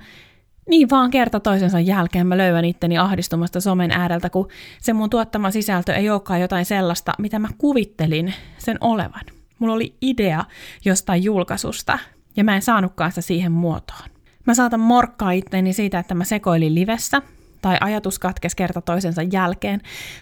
niin 0.69 0.89
vaan 0.89 1.11
kerta 1.11 1.39
toisensa 1.39 1.79
jälkeen 1.79 2.27
mä 2.27 2.37
löydän 2.37 2.65
itteni 2.65 2.97
ahdistumasta 2.97 3.61
somen 3.61 3.91
ääreltä, 3.91 4.29
kun 4.29 4.47
se 4.81 4.93
mun 4.93 5.09
tuottama 5.09 5.51
sisältö 5.51 5.93
ei 5.93 6.09
olekaan 6.09 6.41
jotain 6.41 6.65
sellaista, 6.65 7.13
mitä 7.17 7.39
mä 7.39 7.47
kuvittelin 7.57 8.33
sen 8.57 8.77
olevan. 8.81 9.23
Mulla 9.59 9.73
oli 9.73 9.95
idea 10.01 10.45
jostain 10.85 11.23
julkaisusta, 11.23 11.99
ja 12.35 12.43
mä 12.43 12.55
en 12.55 12.61
saanutkaan 12.61 13.11
sitä 13.11 13.21
siihen 13.21 13.51
muotoon. 13.51 14.09
Mä 14.47 14.53
saatan 14.53 14.79
morkkaa 14.79 15.31
itteni 15.31 15.73
siitä, 15.73 15.99
että 15.99 16.15
mä 16.15 16.23
sekoilin 16.23 16.75
livessä, 16.75 17.21
tai 17.61 17.77
ajatus 17.81 18.19
katkes 18.19 18.55
kerta 18.55 18.81
toisensa 18.81 19.21
jälkeen, 19.21 19.81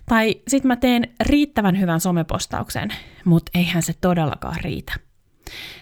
tai 0.09 0.35
sit 0.47 0.63
mä 0.63 0.75
teen 0.75 1.07
riittävän 1.21 1.79
hyvän 1.79 1.99
somepostauksen, 1.99 2.89
mutta 3.25 3.51
eihän 3.55 3.83
se 3.83 3.93
todellakaan 4.01 4.57
riitä. 4.61 4.93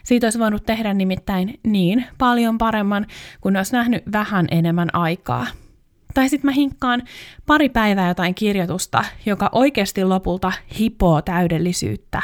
Siitä 0.04 0.28
olisi 0.28 0.40
voinut 0.40 0.66
tehdä 0.66 0.94
nimittäin 0.94 1.60
niin 1.64 2.06
paljon 2.18 2.58
paremman, 2.58 3.08
kun 3.42 3.58
olisi 3.58 3.74
nähnyt 3.74 4.04
vähän 4.12 4.48
enemmän 4.52 4.96
aikaa. 4.96 5.48
Tai 6.14 6.30
sitten 6.30 6.48
mä 6.48 6.52
hinkkaan 6.52 7.04
pari 7.46 7.70
päivää 7.70 8.08
jotain 8.08 8.36
kirjoitusta, 8.36 9.06
joka 9.26 9.50
oikeasti 9.52 10.04
lopulta 10.04 10.52
hipoo 10.80 11.22
täydellisyyttä. 11.22 12.22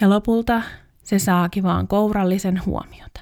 Ja 0.00 0.10
lopulta 0.10 0.62
se 1.02 1.18
saakin 1.18 1.62
vaan 1.62 1.88
kourallisen 1.88 2.60
huomiota. 2.66 3.20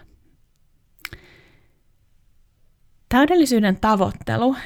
Täydellisyyden 3.09 3.81
tavoittelu 3.81 4.57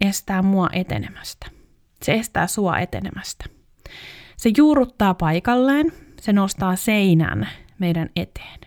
estää 0.00 0.42
mua 0.42 0.68
etenemästä. 0.72 1.46
Se 2.02 2.12
estää 2.12 2.46
sua 2.46 2.78
etenemästä. 2.78 3.44
Se 4.36 4.50
juurruttaa 4.56 5.14
paikalleen, 5.14 5.92
se 6.20 6.32
nostaa 6.32 6.76
seinän 6.76 7.48
meidän 7.84 8.10
eteen. 8.16 8.60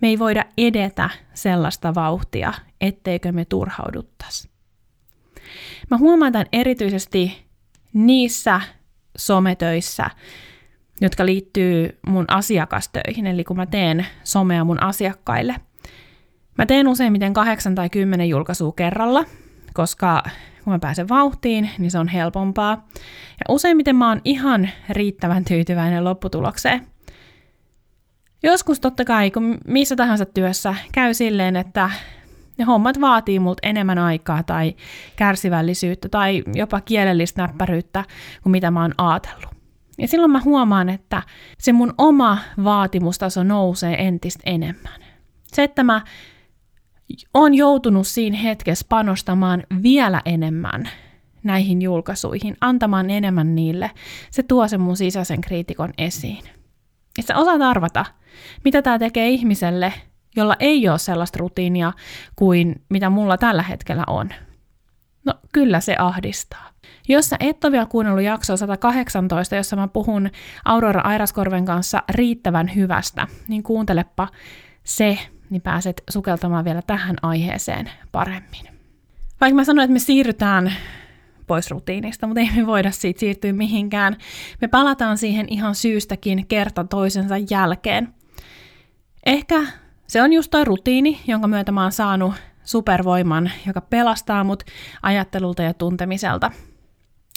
Me 0.00 0.08
ei 0.08 0.18
voida 0.18 0.44
edetä 0.58 1.10
sellaista 1.34 1.94
vauhtia, 1.94 2.52
etteikö 2.80 3.32
me 3.32 3.44
turhauduttaisi. 3.44 4.50
Mä 5.90 5.98
huomaan 5.98 6.32
tämän 6.32 6.46
erityisesti 6.52 7.46
niissä 7.92 8.60
sometöissä, 9.16 10.10
jotka 11.00 11.26
liittyy 11.26 11.98
mun 12.06 12.24
asiakastöihin, 12.28 13.26
eli 13.26 13.44
kun 13.44 13.56
mä 13.56 13.66
teen 13.66 14.06
somea 14.24 14.64
mun 14.64 14.82
asiakkaille. 14.82 15.54
Mä 16.58 16.66
teen 16.66 16.88
useimmiten 16.88 17.32
kahdeksan 17.32 17.74
tai 17.74 17.90
kymmenen 17.90 18.28
julkaisua 18.28 18.72
kerralla, 18.72 19.24
koska 19.74 20.22
kun 20.64 20.72
mä 20.72 20.78
pääsen 20.78 21.08
vauhtiin, 21.08 21.70
niin 21.78 21.90
se 21.90 21.98
on 21.98 22.08
helpompaa. 22.08 22.88
Ja 23.38 23.44
useimmiten 23.48 23.96
mä 23.96 24.08
oon 24.08 24.20
ihan 24.24 24.70
riittävän 24.88 25.44
tyytyväinen 25.44 26.04
lopputulokseen. 26.04 26.91
Joskus 28.42 28.80
totta 28.80 29.04
kai, 29.04 29.30
kun 29.30 29.58
missä 29.66 29.96
tahansa 29.96 30.26
työssä 30.26 30.74
käy 30.92 31.14
silleen, 31.14 31.56
että 31.56 31.90
ne 32.58 32.64
hommat 32.64 33.00
vaatii 33.00 33.38
multa 33.38 33.68
enemmän 33.68 33.98
aikaa 33.98 34.42
tai 34.42 34.74
kärsivällisyyttä 35.16 36.08
tai 36.08 36.42
jopa 36.54 36.80
kielellistä 36.80 37.42
näppäryyttä 37.42 38.04
kuin 38.42 38.50
mitä 38.50 38.70
mä 38.70 38.82
oon 38.82 38.94
ajatellut. 38.98 39.50
Ja 39.98 40.08
silloin 40.08 40.30
mä 40.30 40.40
huomaan, 40.44 40.88
että 40.88 41.22
se 41.58 41.72
mun 41.72 41.94
oma 41.98 42.38
vaatimustaso 42.64 43.42
nousee 43.42 44.06
entistä 44.06 44.42
enemmän. 44.46 45.00
Se, 45.46 45.62
että 45.62 45.84
mä 45.84 46.02
oon 47.34 47.54
joutunut 47.54 48.06
siinä 48.06 48.38
hetkessä 48.38 48.86
panostamaan 48.88 49.64
vielä 49.82 50.22
enemmän 50.24 50.88
näihin 51.42 51.82
julkaisuihin, 51.82 52.56
antamaan 52.60 53.10
enemmän 53.10 53.54
niille, 53.54 53.90
se 54.30 54.42
tuo 54.42 54.68
sen 54.68 54.80
mun 54.80 54.96
sisäisen 54.96 55.40
kriitikon 55.40 55.92
esiin. 55.98 56.61
Ja 57.16 57.22
sä 57.22 57.36
osaat 57.36 57.62
arvata, 57.62 58.04
mitä 58.64 58.82
tämä 58.82 58.98
tekee 58.98 59.28
ihmiselle, 59.28 59.92
jolla 60.36 60.56
ei 60.58 60.88
ole 60.88 60.98
sellaista 60.98 61.38
rutiinia 61.38 61.92
kuin 62.36 62.82
mitä 62.88 63.10
mulla 63.10 63.38
tällä 63.38 63.62
hetkellä 63.62 64.04
on? 64.06 64.30
No 65.24 65.34
kyllä 65.52 65.80
se 65.80 65.96
ahdistaa. 65.98 66.72
Jos 67.08 67.28
sä 67.28 67.36
et 67.40 67.64
ole 67.64 67.72
vielä 67.72 67.86
kuunnellut 67.86 68.24
jaksoa 68.24 68.56
118, 68.56 69.56
jossa 69.56 69.76
mä 69.76 69.88
puhun 69.88 70.30
Aurora 70.64 71.00
Airaskorven 71.00 71.64
kanssa 71.64 72.02
riittävän 72.08 72.74
hyvästä, 72.74 73.26
niin 73.48 73.62
kuuntelepa 73.62 74.28
se, 74.84 75.18
niin 75.50 75.62
pääset 75.62 76.02
sukeltamaan 76.10 76.64
vielä 76.64 76.82
tähän 76.82 77.16
aiheeseen 77.22 77.90
paremmin. 78.12 78.68
Vaikka 79.40 79.54
mä 79.54 79.64
sanoin, 79.64 79.84
että 79.84 79.92
me 79.92 79.98
siirrytään 79.98 80.72
pois 81.46 81.70
rutiinista, 81.70 82.26
mutta 82.26 82.40
ei 82.40 82.50
me 82.56 82.66
voida 82.66 82.90
siitä 82.90 83.20
siirtyä 83.20 83.52
mihinkään. 83.52 84.16
Me 84.60 84.68
palataan 84.68 85.18
siihen 85.18 85.46
ihan 85.50 85.74
syystäkin 85.74 86.46
kerta 86.46 86.84
toisensa 86.84 87.34
jälkeen. 87.50 88.14
Ehkä 89.26 89.66
se 90.06 90.22
on 90.22 90.32
just 90.32 90.50
toi 90.50 90.64
rutiini, 90.64 91.20
jonka 91.26 91.48
myötä 91.48 91.72
mä 91.72 91.82
oon 91.82 91.92
saanut 91.92 92.34
supervoiman, 92.64 93.50
joka 93.66 93.80
pelastaa 93.80 94.44
mut 94.44 94.62
ajattelulta 95.02 95.62
ja 95.62 95.74
tuntemiselta. 95.74 96.50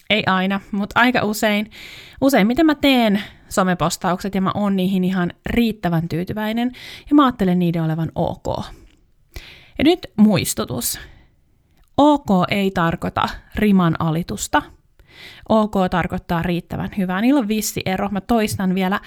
Ei 0.09 0.23
aina, 0.25 0.59
mutta 0.71 0.99
aika 0.99 1.23
usein. 1.23 1.71
Useimmiten 2.21 2.65
mä 2.65 2.75
teen 2.75 3.23
somepostaukset 3.49 4.35
ja 4.35 4.41
mä 4.41 4.51
oon 4.55 4.75
niihin 4.75 5.03
ihan 5.03 5.31
riittävän 5.45 6.09
tyytyväinen 6.09 6.71
ja 7.09 7.15
mä 7.15 7.25
ajattelen 7.25 7.59
niiden 7.59 7.83
olevan 7.83 8.11
ok. 8.15 8.45
Ja 9.77 9.83
nyt 9.83 10.07
muistutus. 10.17 10.99
OK 11.97 12.29
ei 12.49 12.71
tarkoita 12.71 13.29
riman 13.55 13.95
alitusta. 13.99 14.61
OK 15.49 15.73
tarkoittaa 15.91 16.41
riittävän 16.41 16.89
hyvää. 16.97 17.21
Niillä 17.21 17.39
on 17.39 17.47
vissi 17.47 17.81
ero. 17.85 18.09
Mä 18.09 18.21
toistan 18.21 18.75
vielä. 18.75 18.99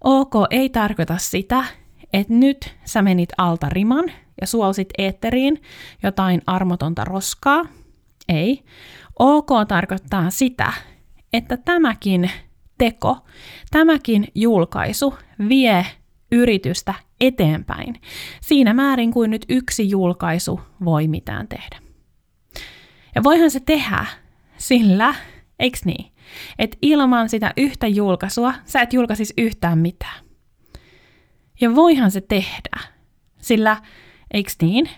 OK 0.00 0.32
ei 0.50 0.68
tarkoita 0.68 1.18
sitä, 1.18 1.64
että 2.12 2.32
nyt 2.34 2.74
sä 2.84 3.02
menit 3.02 3.28
alta 3.38 3.68
riman 3.68 4.04
ja 4.40 4.46
suolsit 4.46 4.88
eetteriin 4.98 5.62
jotain 6.02 6.42
armotonta 6.46 7.04
roskaa. 7.04 7.64
Ei. 8.28 8.64
OK 9.18 9.48
tarkoittaa 9.68 10.30
sitä, 10.30 10.72
että 11.32 11.56
tämäkin 11.56 12.30
teko, 12.78 13.16
tämäkin 13.70 14.28
julkaisu 14.34 15.14
vie 15.48 15.86
yritystä 16.32 16.94
eteenpäin 17.20 18.00
siinä 18.40 18.74
määrin 18.74 19.12
kuin 19.12 19.30
nyt 19.30 19.44
yksi 19.48 19.90
julkaisu 19.90 20.60
voi 20.84 21.08
mitään 21.08 21.48
tehdä. 21.48 21.89
Ja 23.14 23.22
voihan 23.22 23.50
se 23.50 23.60
tehdä 23.60 24.06
sillä, 24.56 25.14
eiks 25.58 25.84
niin, 25.84 26.12
että 26.58 26.78
ilman 26.82 27.28
sitä 27.28 27.52
yhtä 27.56 27.86
julkaisua 27.86 28.54
sä 28.64 28.80
et 28.80 28.92
julkaisis 28.92 29.34
yhtään 29.38 29.78
mitään. 29.78 30.24
Ja 31.60 31.74
voihan 31.74 32.10
se 32.10 32.20
tehdä, 32.20 32.80
sillä, 33.40 33.82
eiks 34.30 34.56
niin, 34.62 34.90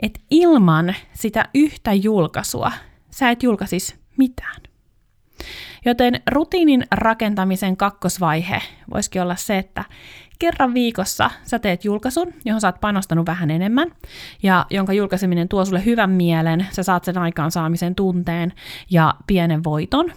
että 0.00 0.20
ilman 0.30 0.94
sitä 1.12 1.48
yhtä 1.54 1.92
julkaisua 1.92 2.72
sä 3.10 3.30
et 3.30 3.42
julkaisis 3.42 4.00
mitään. 4.16 4.71
Joten 5.84 6.22
rutiinin 6.30 6.84
rakentamisen 6.90 7.76
kakkosvaihe 7.76 8.62
voisikin 8.94 9.22
olla 9.22 9.36
se, 9.36 9.58
että 9.58 9.84
kerran 10.38 10.74
viikossa 10.74 11.30
sä 11.44 11.58
teet 11.58 11.84
julkaisun, 11.84 12.34
johon 12.44 12.60
sä 12.60 12.68
oot 12.68 12.80
panostanut 12.80 13.26
vähän 13.26 13.50
enemmän, 13.50 13.92
ja 14.42 14.66
jonka 14.70 14.92
julkaiseminen 14.92 15.48
tuo 15.48 15.64
sulle 15.64 15.84
hyvän 15.84 16.10
mielen, 16.10 16.66
sä 16.70 16.82
saat 16.82 17.04
sen 17.04 17.18
aikaansaamisen 17.18 17.94
tunteen 17.94 18.52
ja 18.90 19.14
pienen 19.26 19.64
voiton. 19.64 20.12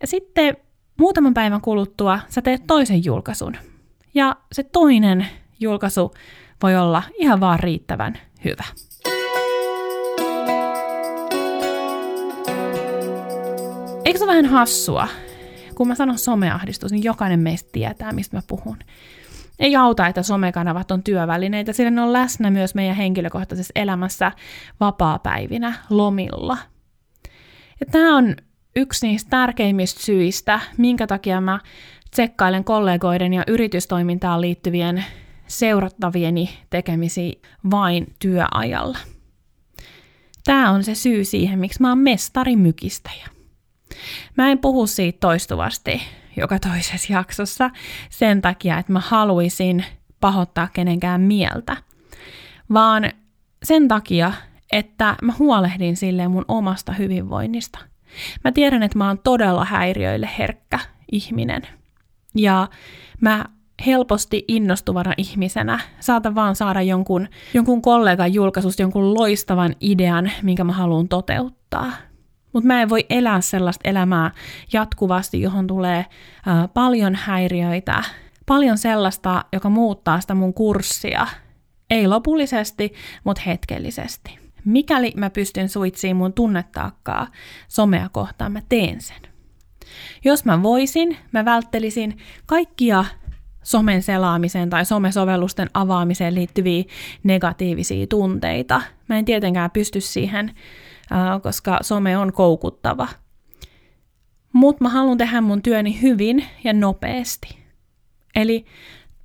Ja 0.00 0.06
sitten 0.06 0.56
muutaman 0.98 1.34
päivän 1.34 1.60
kuluttua 1.60 2.18
sä 2.28 2.42
teet 2.42 2.66
toisen 2.66 3.04
julkaisun, 3.04 3.56
ja 4.14 4.36
se 4.52 4.62
toinen 4.62 5.26
julkaisu 5.60 6.14
voi 6.62 6.76
olla 6.76 7.02
ihan 7.14 7.40
vaan 7.40 7.60
riittävän 7.60 8.18
hyvä. 8.44 8.64
Eikö 14.04 14.18
se 14.18 14.26
vähän 14.26 14.46
hassua? 14.46 15.08
Kun 15.74 15.88
mä 15.88 15.94
sanon 15.94 16.18
someahdistus, 16.18 16.92
niin 16.92 17.04
jokainen 17.04 17.40
meistä 17.40 17.68
tietää, 17.72 18.12
mistä 18.12 18.36
mä 18.36 18.42
puhun. 18.46 18.76
Ei 19.58 19.76
auta, 19.76 20.06
että 20.06 20.22
somekanavat 20.22 20.90
on 20.90 21.02
työvälineitä, 21.02 21.72
sillä 21.72 21.90
ne 21.90 22.00
on 22.00 22.12
läsnä 22.12 22.50
myös 22.50 22.74
meidän 22.74 22.96
henkilökohtaisessa 22.96 23.72
elämässä 23.74 24.32
vapaa-päivinä, 24.80 25.74
lomilla. 25.90 26.58
Ja 27.80 27.86
tämä 27.92 28.16
on 28.16 28.36
yksi 28.76 29.06
niistä 29.06 29.30
tärkeimmistä 29.30 30.02
syistä, 30.02 30.60
minkä 30.78 31.06
takia 31.06 31.40
mä 31.40 31.60
tsekkailen 32.10 32.64
kollegoiden 32.64 33.32
ja 33.32 33.44
yritystoimintaan 33.46 34.40
liittyvien 34.40 35.04
seurattavieni 35.46 36.50
tekemisiä 36.70 37.32
vain 37.70 38.14
työajalla. 38.18 38.98
Tämä 40.44 40.70
on 40.70 40.84
se 40.84 40.94
syy 40.94 41.24
siihen, 41.24 41.58
miksi 41.58 41.80
mä 41.80 41.88
oon 41.88 41.98
mestarimykistäjä. 41.98 43.41
Mä 44.36 44.50
en 44.50 44.58
puhu 44.58 44.86
siitä 44.86 45.18
toistuvasti 45.20 46.02
joka 46.36 46.58
toisessa 46.58 47.12
jaksossa 47.12 47.70
sen 48.10 48.42
takia, 48.42 48.78
että 48.78 48.92
mä 48.92 49.00
haluaisin 49.00 49.84
pahoittaa 50.20 50.68
kenenkään 50.72 51.20
mieltä, 51.20 51.76
vaan 52.72 53.10
sen 53.62 53.88
takia, 53.88 54.32
että 54.72 55.16
mä 55.22 55.32
huolehdin 55.38 55.96
silleen 55.96 56.30
mun 56.30 56.44
omasta 56.48 56.92
hyvinvoinnista. 56.92 57.78
Mä 58.44 58.52
tiedän, 58.52 58.82
että 58.82 58.98
mä 58.98 59.08
oon 59.08 59.18
todella 59.18 59.64
häiriöille 59.64 60.30
herkkä 60.38 60.78
ihminen. 61.12 61.62
Ja 62.34 62.68
mä 63.20 63.44
helposti 63.86 64.44
innostuvana 64.48 65.12
ihmisenä 65.16 65.80
saatan 66.00 66.34
vaan 66.34 66.56
saada 66.56 66.82
jonkun, 66.82 67.28
jonkun 67.54 67.82
kollegan 67.82 68.34
julkaisusta 68.34 68.82
jonkun 68.82 69.14
loistavan 69.14 69.74
idean, 69.80 70.30
minkä 70.42 70.64
mä 70.64 70.72
haluan 70.72 71.08
toteuttaa. 71.08 71.92
Mutta 72.52 72.66
mä 72.66 72.82
en 72.82 72.88
voi 72.88 73.06
elää 73.10 73.40
sellaista 73.40 73.88
elämää 73.88 74.30
jatkuvasti, 74.72 75.40
johon 75.40 75.66
tulee 75.66 76.06
ää, 76.46 76.68
paljon 76.68 77.14
häiriöitä, 77.14 78.04
paljon 78.46 78.78
sellaista, 78.78 79.44
joka 79.52 79.68
muuttaa 79.68 80.20
sitä 80.20 80.34
mun 80.34 80.54
kurssia. 80.54 81.26
Ei 81.90 82.08
lopullisesti, 82.08 82.92
mutta 83.24 83.42
hetkellisesti. 83.46 84.38
Mikäli 84.64 85.12
mä 85.16 85.30
pystyn 85.30 85.68
suitsiin 85.68 86.16
mun 86.16 86.32
tunnetaakkaa 86.32 87.26
somea 87.68 88.08
kohtaan, 88.08 88.52
mä 88.52 88.62
teen 88.68 89.00
sen. 89.00 89.22
Jos 90.24 90.44
mä 90.44 90.62
voisin, 90.62 91.16
mä 91.32 91.44
välttelisin 91.44 92.16
kaikkia 92.46 93.04
somen 93.62 94.02
selaamiseen 94.02 94.70
tai 94.70 94.84
somesovellusten 94.84 95.70
avaamiseen 95.74 96.34
liittyviä 96.34 96.84
negatiivisia 97.22 98.06
tunteita. 98.06 98.82
Mä 99.08 99.18
en 99.18 99.24
tietenkään 99.24 99.70
pysty 99.70 100.00
siihen 100.00 100.54
koska 101.42 101.78
some 101.82 102.18
on 102.18 102.32
koukuttava. 102.32 103.08
Mutta 104.52 104.84
mä 104.84 104.88
haluan 104.90 105.18
tehdä 105.18 105.40
mun 105.40 105.62
työni 105.62 106.02
hyvin 106.02 106.44
ja 106.64 106.72
nopeasti. 106.72 107.58
Eli 108.34 108.64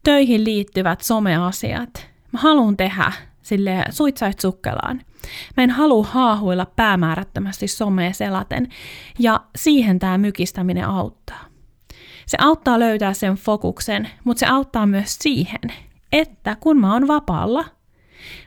töihin 0.04 0.43
liittyvät 0.43 1.02
someasiat. 1.02 2.08
Mä 2.32 2.39
haluan 2.39 2.78
tehdä 2.78 3.12
sille 3.41 3.84
suitsait 3.89 4.39
sukkelaan. 4.39 5.02
Mä 5.58 5.63
en 5.63 5.69
halua 5.69 6.06
haahuilla 6.06 6.65
päämäärättömästi 6.65 7.67
somea 7.67 8.13
selaten, 8.13 8.69
ja 9.19 9.41
siihen 9.56 10.00
tämä 10.00 10.17
mykistäminen 10.17 10.86
auttaa. 10.86 11.45
Se 12.26 12.38
auttaa 12.41 12.80
löytää 12.80 13.13
sen 13.13 13.36
fokuksen, 13.36 14.10
mutta 14.23 14.39
se 14.39 14.45
auttaa 14.45 14.86
myös 14.86 15.17
siihen, 15.19 15.62
että 16.12 16.58
kun 16.60 16.80
mä 16.80 16.93
oon 16.93 17.08
vapaalla, 17.08 17.65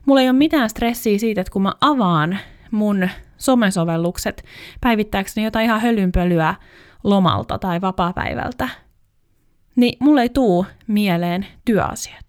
mulla 0.07 0.20
ei 0.20 0.29
ole 0.29 0.38
mitään 0.38 0.70
stressiä 0.70 1.18
siitä, 1.18 1.40
että 1.40 1.53
kun 1.53 1.62
mä 1.62 1.72
avaan 1.81 2.38
mun 2.70 3.09
somesovellukset 3.40 4.44
päivittääkseni 4.81 5.44
jotain 5.44 5.64
ihan 5.64 5.81
hölynpölyä 5.81 6.55
lomalta 7.05 7.59
tai 7.59 7.81
vapaapäivältä, 7.81 8.68
niin 9.76 9.96
mulle 10.00 10.22
ei 10.22 10.29
tuu 10.29 10.66
mieleen 10.87 11.46
työasiat. 11.64 12.24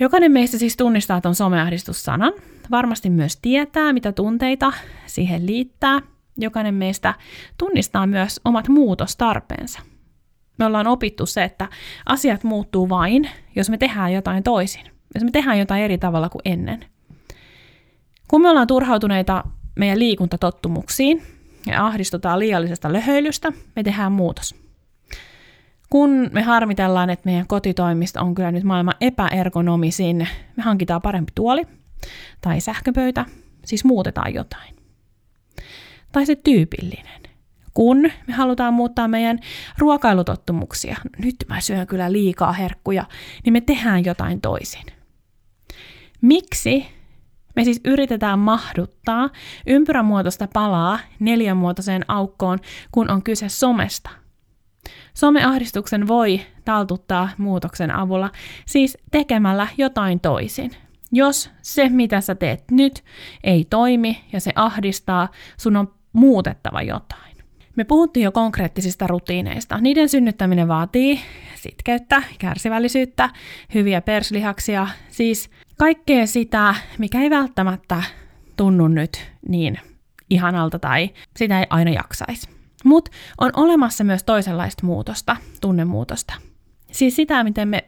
Jokainen 0.00 0.32
meistä 0.32 0.58
siis 0.58 0.76
tunnistaa 0.76 1.20
tuon 1.20 1.34
someahdistussanan, 1.34 2.32
varmasti 2.70 3.10
myös 3.10 3.36
tietää, 3.36 3.92
mitä 3.92 4.12
tunteita 4.12 4.72
siihen 5.06 5.46
liittää. 5.46 6.00
Jokainen 6.38 6.74
meistä 6.74 7.14
tunnistaa 7.58 8.06
myös 8.06 8.40
omat 8.44 8.68
muutostarpeensa. 8.68 9.80
Me 10.58 10.64
ollaan 10.64 10.86
opittu 10.86 11.26
se, 11.26 11.44
että 11.44 11.68
asiat 12.06 12.44
muuttuu 12.44 12.88
vain, 12.88 13.30
jos 13.56 13.70
me 13.70 13.78
tehdään 13.78 14.12
jotain 14.12 14.42
toisin. 14.42 14.82
Jos 15.14 15.24
me 15.24 15.30
tehdään 15.30 15.58
jotain 15.58 15.82
eri 15.82 15.98
tavalla 15.98 16.28
kuin 16.28 16.42
ennen. 16.44 16.84
Kun 18.28 18.42
me 18.42 18.48
ollaan 18.48 18.66
turhautuneita 18.66 19.44
meidän 19.76 19.98
liikuntatottumuksiin 19.98 21.22
ja 21.66 21.86
ahdistutaan 21.86 22.38
liiallisesta 22.38 22.92
löhöilystä, 22.92 23.52
me 23.76 23.82
tehdään 23.82 24.12
muutos. 24.12 24.54
Kun 25.90 26.30
me 26.32 26.42
harmitellaan, 26.42 27.10
että 27.10 27.26
meidän 27.26 27.46
kotitoimista 27.46 28.20
on 28.20 28.34
kyllä 28.34 28.52
nyt 28.52 28.64
maailman 28.64 28.94
epäergonomisin, 29.00 30.28
me 30.56 30.62
hankitaan 30.62 31.02
parempi 31.02 31.32
tuoli 31.34 31.62
tai 32.40 32.60
sähköpöytä, 32.60 33.24
siis 33.64 33.84
muutetaan 33.84 34.34
jotain. 34.34 34.76
Tai 36.12 36.26
se 36.26 36.36
tyypillinen. 36.36 37.22
Kun 37.74 38.10
me 38.26 38.34
halutaan 38.34 38.74
muuttaa 38.74 39.08
meidän 39.08 39.38
ruokailutottumuksia, 39.78 40.96
nyt 41.18 41.36
mä 41.48 41.60
syön 41.60 41.86
kyllä 41.86 42.12
liikaa 42.12 42.52
herkkuja, 42.52 43.04
niin 43.44 43.52
me 43.52 43.60
tehdään 43.60 44.04
jotain 44.04 44.40
toisin. 44.40 44.84
Miksi 46.20 46.86
me 47.56 47.64
siis 47.64 47.80
yritetään 47.84 48.38
mahduttaa 48.38 49.30
ympyrämuotoista 49.66 50.48
palaa 50.52 50.98
neljänmuotoiseen 51.20 52.04
aukkoon, 52.08 52.58
kun 52.92 53.10
on 53.10 53.22
kyse 53.22 53.48
somesta. 53.48 54.10
Someahdistuksen 55.14 56.08
voi 56.08 56.40
taltuttaa 56.64 57.28
muutoksen 57.38 57.90
avulla, 57.90 58.30
siis 58.66 58.98
tekemällä 59.10 59.68
jotain 59.78 60.20
toisin. 60.20 60.70
Jos 61.12 61.50
se, 61.62 61.88
mitä 61.88 62.20
sä 62.20 62.34
teet 62.34 62.64
nyt, 62.70 63.04
ei 63.44 63.66
toimi 63.70 64.24
ja 64.32 64.40
se 64.40 64.52
ahdistaa, 64.54 65.28
sun 65.56 65.76
on 65.76 65.94
muutettava 66.12 66.82
jotain. 66.82 67.36
Me 67.76 67.84
puhuttiin 67.84 68.24
jo 68.24 68.32
konkreettisista 68.32 69.06
rutiineista. 69.06 69.78
Niiden 69.78 70.08
synnyttäminen 70.08 70.68
vaatii 70.68 71.20
sitkeyttä, 71.54 72.22
kärsivällisyyttä, 72.38 73.30
hyviä 73.74 74.00
perslihaksia, 74.00 74.86
siis 75.08 75.50
kaikkea 75.78 76.26
sitä, 76.26 76.74
mikä 76.98 77.20
ei 77.20 77.30
välttämättä 77.30 78.02
tunnu 78.56 78.88
nyt 78.88 79.32
niin 79.48 79.78
ihanalta 80.30 80.78
tai 80.78 81.10
sitä 81.36 81.60
ei 81.60 81.66
aina 81.70 81.90
jaksaisi. 81.90 82.48
Mutta 82.84 83.10
on 83.40 83.50
olemassa 83.56 84.04
myös 84.04 84.24
toisenlaista 84.24 84.86
muutosta, 84.86 85.36
tunnemuutosta. 85.60 86.34
Siis 86.92 87.16
sitä, 87.16 87.44
miten 87.44 87.68
me 87.68 87.84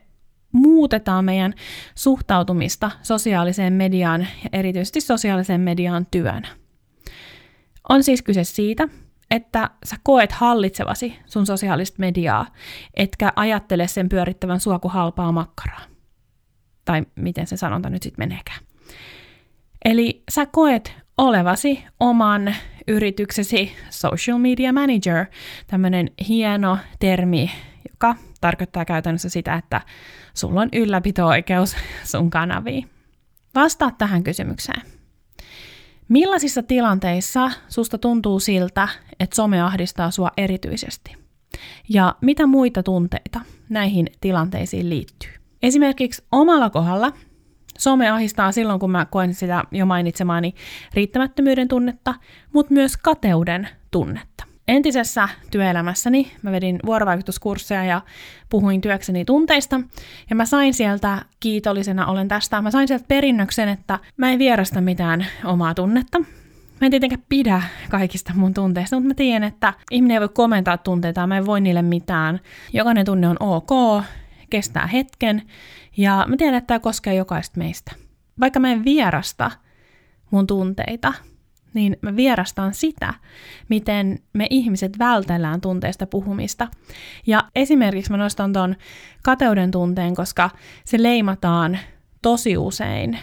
muutetaan 0.53 1.25
meidän 1.25 1.55
suhtautumista 1.95 2.91
sosiaaliseen 3.03 3.73
mediaan 3.73 4.21
ja 4.21 4.49
erityisesti 4.53 5.01
sosiaaliseen 5.01 5.61
mediaan 5.61 6.07
työnä. 6.11 6.49
On 7.89 8.03
siis 8.03 8.23
kyse 8.23 8.45
siitä, 8.45 8.89
että 9.31 9.71
sä 9.85 9.97
koet 10.03 10.33
hallitsevasi 10.33 11.19
sun 11.27 11.47
sosiaalista 11.47 11.97
mediaa, 11.99 12.47
etkä 12.95 13.33
ajattele 13.37 13.87
sen 13.87 14.09
pyörittävän 14.09 14.61
sua 14.61 14.79
kuin 14.79 14.93
halpaa 14.93 15.33
makkaraa. 15.33 15.98
Tai 16.89 17.07
miten 17.15 17.47
se 17.47 17.57
sanonta 17.57 17.91
nyt 17.91 18.03
sitten 18.03 18.23
meneekään. 18.23 18.59
Eli 19.85 20.23
sä 20.31 20.47
koet 20.47 20.93
olevasi 21.19 21.85
oman 22.01 22.55
yrityksesi 22.87 23.73
social 23.91 24.39
media 24.39 24.73
manager, 24.73 25.27
tämmöinen 25.67 26.11
hieno 26.29 26.79
termi, 26.99 27.51
joka 27.91 28.15
tarkoittaa 28.41 28.85
käytännössä 28.85 29.29
sitä, 29.29 29.55
että 29.55 29.81
sulla 30.35 30.61
on 30.61 30.69
ylläpito-oikeus 30.73 31.77
sun 32.05 32.31
kanaviin. 32.31 32.91
Vastaa 33.55 33.91
tähän 33.99 34.25
kysymykseen. 34.25 34.83
Millaisissa 36.09 36.63
tilanteissa 36.63 37.51
susta 37.69 37.99
tuntuu 37.99 38.41
siltä, 38.41 38.89
että 39.21 39.37
some 39.37 39.63
ahdistaa 39.63 40.11
sua 40.11 40.31
erityisesti? 40.37 41.17
Ja 41.89 42.15
mitä 42.21 42.47
muita 42.47 42.83
tunteita 42.83 43.41
näihin 43.69 44.07
tilanteisiin 44.21 44.91
liittyy? 44.91 45.39
Esimerkiksi 45.63 46.25
omalla 46.33 46.71
kohdalla 46.71 47.13
some 47.79 48.11
ahistaa 48.11 48.53
silloin, 48.53 48.81
kun 48.81 48.91
mä 48.91 49.07
koen 49.07 49.35
sitä 49.35 49.65
jo 49.73 49.87
mainitsemaani 49.87 50.55
riittämättömyyden 50.95 51.69
tunnetta, 51.69 52.15
mutta 52.53 52.75
myös 52.75 52.97
kateuden 52.97 53.69
tunnetta. 53.91 54.45
Entisessä 54.69 55.29
työelämässäni 55.51 56.33
mä 56.43 56.53
vedin 56.53 56.79
vuorovaikutuskursseja 56.87 57.85
ja 57.85 58.01
puhuin 58.51 58.81
työkseni 58.81 59.25
tunteista, 59.25 59.81
ja 60.31 60.37
mä 60.37 60.45
sain 60.45 60.75
sieltä, 60.75 61.25
kiitollisena 61.41 62.07
olen 62.07 62.29
tästä, 62.29 62.63
mä 62.63 62.71
sain 62.71 62.89
sieltä 62.89 63.05
perinnöksen, 63.09 63.69
että 63.69 63.99
mä 64.17 64.31
en 64.31 64.39
vierasta 64.39 64.81
mitään 64.81 65.27
omaa 65.45 65.75
tunnetta. 65.75 66.19
Mä 66.81 66.87
en 66.87 66.91
tietenkään 66.91 67.23
pidä 67.29 67.63
kaikista 67.91 68.33
mun 68.37 68.55
tunteista, 68.55 68.97
mutta 68.97 69.09
mä 69.09 69.15
tiedän, 69.15 69.49
että 69.49 69.75
ihminen 69.91 70.15
ei 70.15 70.21
voi 70.21 70.29
komentaa 70.29 70.79
tunteita, 70.79 71.27
mä 71.27 71.37
en 71.37 71.47
voi 71.47 71.61
niille 71.61 71.83
mitään. 71.83 72.41
Jokainen 72.73 73.07
tunne 73.07 73.29
on 73.29 73.37
ok, 73.41 73.71
kestää 74.51 74.87
hetken, 74.87 75.43
ja 75.97 76.25
mä 76.29 76.37
tiedän, 76.37 76.55
että 76.55 76.67
tämä 76.67 76.79
koskee 76.79 77.15
jokaista 77.15 77.59
meistä. 77.59 77.93
Vaikka 78.41 78.61
mä 78.61 78.73
en 78.73 78.85
vierasta 78.85 79.51
mun 80.31 80.47
tunteita, 80.47 81.13
niin 81.75 81.97
mä 82.03 82.17
vierastan 82.17 82.75
sitä, 82.75 83.15
miten 83.69 84.19
me 84.33 84.47
ihmiset 84.51 84.99
vältellään 84.99 85.61
tunteista 85.61 86.07
puhumista. 86.07 86.69
Ja 87.27 87.45
esimerkiksi 87.55 88.11
mä 88.11 88.17
nostan 88.17 88.53
ton 88.53 88.77
kateuden 89.23 89.71
tunteen, 89.71 90.15
koska 90.15 90.51
se 90.85 91.03
leimataan 91.03 91.79
tosi 92.23 92.57
usein 92.57 93.19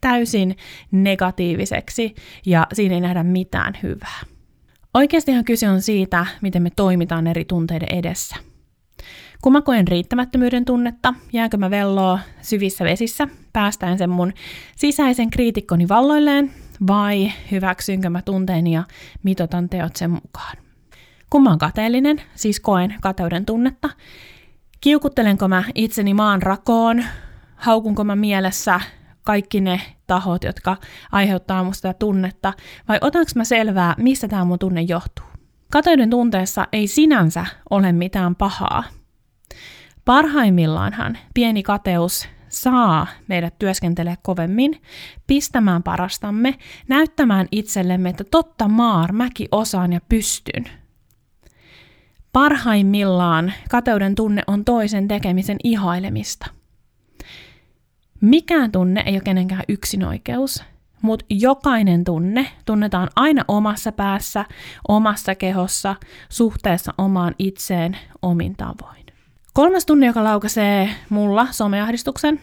täysin 0.00 0.56
negatiiviseksi 0.90 2.14
ja 2.46 2.66
siinä 2.72 2.94
ei 2.94 3.00
nähdä 3.00 3.22
mitään 3.22 3.78
hyvää. 3.82 4.20
Oikeastihan 4.94 5.44
kyse 5.44 5.68
on 5.68 5.82
siitä, 5.82 6.26
miten 6.42 6.62
me 6.62 6.70
toimitaan 6.76 7.26
eri 7.26 7.44
tunteiden 7.44 7.98
edessä. 7.98 8.36
Kun 9.42 9.52
mä 9.52 9.62
koen 9.62 9.88
riittämättömyyden 9.88 10.64
tunnetta, 10.64 11.14
jäänkö 11.32 11.56
mä 11.56 11.70
velloa 11.70 12.18
syvissä 12.42 12.84
vesissä, 12.84 13.28
päästään 13.52 13.98
sen 13.98 14.10
mun 14.10 14.32
sisäisen 14.76 15.30
kriitikkoni 15.30 15.88
valloilleen 15.88 16.52
vai 16.86 17.32
hyväksynkö 17.50 18.10
mä 18.10 18.22
tunteeni 18.22 18.74
ja 18.74 18.84
mitotan 19.22 19.68
teot 19.68 19.96
sen 19.96 20.10
mukaan. 20.10 20.56
Kun 21.30 21.42
mä 21.42 21.50
oon 21.50 21.58
kateellinen, 21.58 22.22
siis 22.34 22.60
koen 22.60 22.94
kateuden 23.00 23.46
tunnetta, 23.46 23.88
kiukuttelenko 24.80 25.48
mä 25.48 25.64
itseni 25.74 26.14
maan 26.14 26.42
rakoon, 26.42 27.04
haukunko 27.56 28.04
mä 28.04 28.16
mielessä 28.16 28.80
kaikki 29.24 29.60
ne 29.60 29.80
tahot, 30.06 30.44
jotka 30.44 30.76
aiheuttaa 31.12 31.64
musta 31.64 31.94
tunnetta, 31.94 32.52
vai 32.88 32.98
otanko 33.00 33.30
mä 33.34 33.44
selvää, 33.44 33.94
mistä 33.98 34.28
tämä 34.28 34.44
mun 34.44 34.58
tunne 34.58 34.82
johtuu. 34.82 35.26
Kateuden 35.72 36.10
tunteessa 36.10 36.66
ei 36.72 36.86
sinänsä 36.86 37.46
ole 37.70 37.92
mitään 37.92 38.36
pahaa. 38.36 38.84
Parhaimmillaanhan 40.04 41.18
pieni 41.34 41.62
kateus 41.62 42.28
saa 42.48 43.06
meidät 43.28 43.58
työskentelee 43.58 44.14
kovemmin, 44.22 44.82
pistämään 45.26 45.82
parastamme, 45.82 46.54
näyttämään 46.88 47.48
itsellemme, 47.50 48.08
että 48.08 48.24
totta 48.24 48.68
maar, 48.68 49.12
mäkin 49.12 49.48
osaan 49.50 49.92
ja 49.92 50.00
pystyn. 50.08 50.64
Parhaimmillaan 52.32 53.52
kateuden 53.70 54.14
tunne 54.14 54.42
on 54.46 54.64
toisen 54.64 55.08
tekemisen 55.08 55.56
ihailemista. 55.64 56.46
Mikään 58.20 58.72
tunne 58.72 59.02
ei 59.06 59.14
ole 59.14 59.20
kenenkään 59.20 59.64
yksinoikeus, 59.68 60.64
mutta 61.02 61.24
jokainen 61.30 62.04
tunne 62.04 62.46
tunnetaan 62.64 63.08
aina 63.16 63.44
omassa 63.48 63.92
päässä, 63.92 64.44
omassa 64.88 65.34
kehossa, 65.34 65.96
suhteessa 66.28 66.94
omaan 66.98 67.34
itseen 67.38 67.98
omin 68.22 68.56
tavoin. 68.56 69.01
Kolmas 69.54 69.86
tunne, 69.86 70.06
joka 70.06 70.24
laukaisee 70.24 70.90
mulla 71.08 71.46
someahdistuksen, 71.50 72.40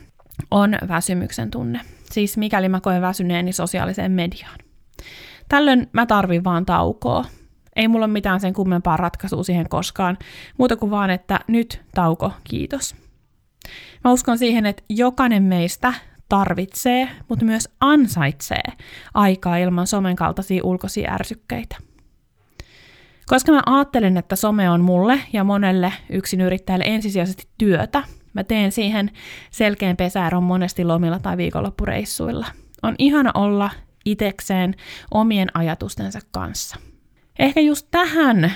on 0.52 0.78
väsymyksen 0.88 1.52
tunne. 1.52 1.82
Siis 2.12 2.38
mikäli 2.38 2.70
mä 2.70 2.80
koen 2.82 3.02
väsyneeni 3.02 3.54
sosiaaliseen 3.54 4.12
mediaan. 4.12 4.60
Tällöin 5.50 5.90
mä 5.94 6.06
tarvin 6.06 6.44
vaan 6.44 6.66
taukoa. 6.66 7.26
Ei 7.76 7.88
mulla 7.88 8.06
ole 8.06 8.14
mitään 8.14 8.40
sen 8.40 8.54
kummempaa 8.54 8.98
ratkaisua 8.98 9.44
siihen 9.44 9.70
koskaan, 9.70 10.18
muuta 10.58 10.76
kuin 10.76 10.92
vaan, 10.92 11.10
että 11.10 11.40
nyt 11.48 11.82
tauko, 11.96 12.32
kiitos. 12.44 12.96
Mä 14.04 14.12
uskon 14.12 14.38
siihen, 14.38 14.66
että 14.66 14.84
jokainen 14.90 15.44
meistä 15.44 15.94
tarvitsee, 16.30 17.10
mutta 17.30 17.46
myös 17.46 17.70
ansaitsee 17.80 18.64
aikaa 19.14 19.58
ilman 19.58 19.88
somen 19.88 20.16
kaltaisia 20.16 20.64
ulkoisia 20.64 21.12
ärsykkeitä. 21.14 21.89
Koska 23.30 23.52
mä 23.52 23.62
ajattelen, 23.66 24.18
että 24.18 24.36
some 24.36 24.70
on 24.70 24.82
mulle 24.82 25.20
ja 25.34 25.44
monelle 25.44 25.94
yksin 26.10 26.42
yrittäjälle 26.42 26.86
ensisijaisesti 26.88 27.48
työtä, 27.58 28.04
mä 28.34 28.44
teen 28.44 28.72
siihen 28.72 29.12
selkeän 29.52 29.98
pesäeron 29.98 30.44
monesti 30.44 30.86
lomilla 30.86 31.20
tai 31.20 31.38
viikonloppureissuilla. 31.38 32.46
On 32.84 32.96
ihana 32.98 33.32
olla 33.34 33.70
itekseen 34.06 34.76
omien 35.12 35.48
ajatustensa 35.54 36.20
kanssa. 36.32 36.78
Ehkä 37.40 37.60
just 37.60 37.88
tähän 37.92 38.52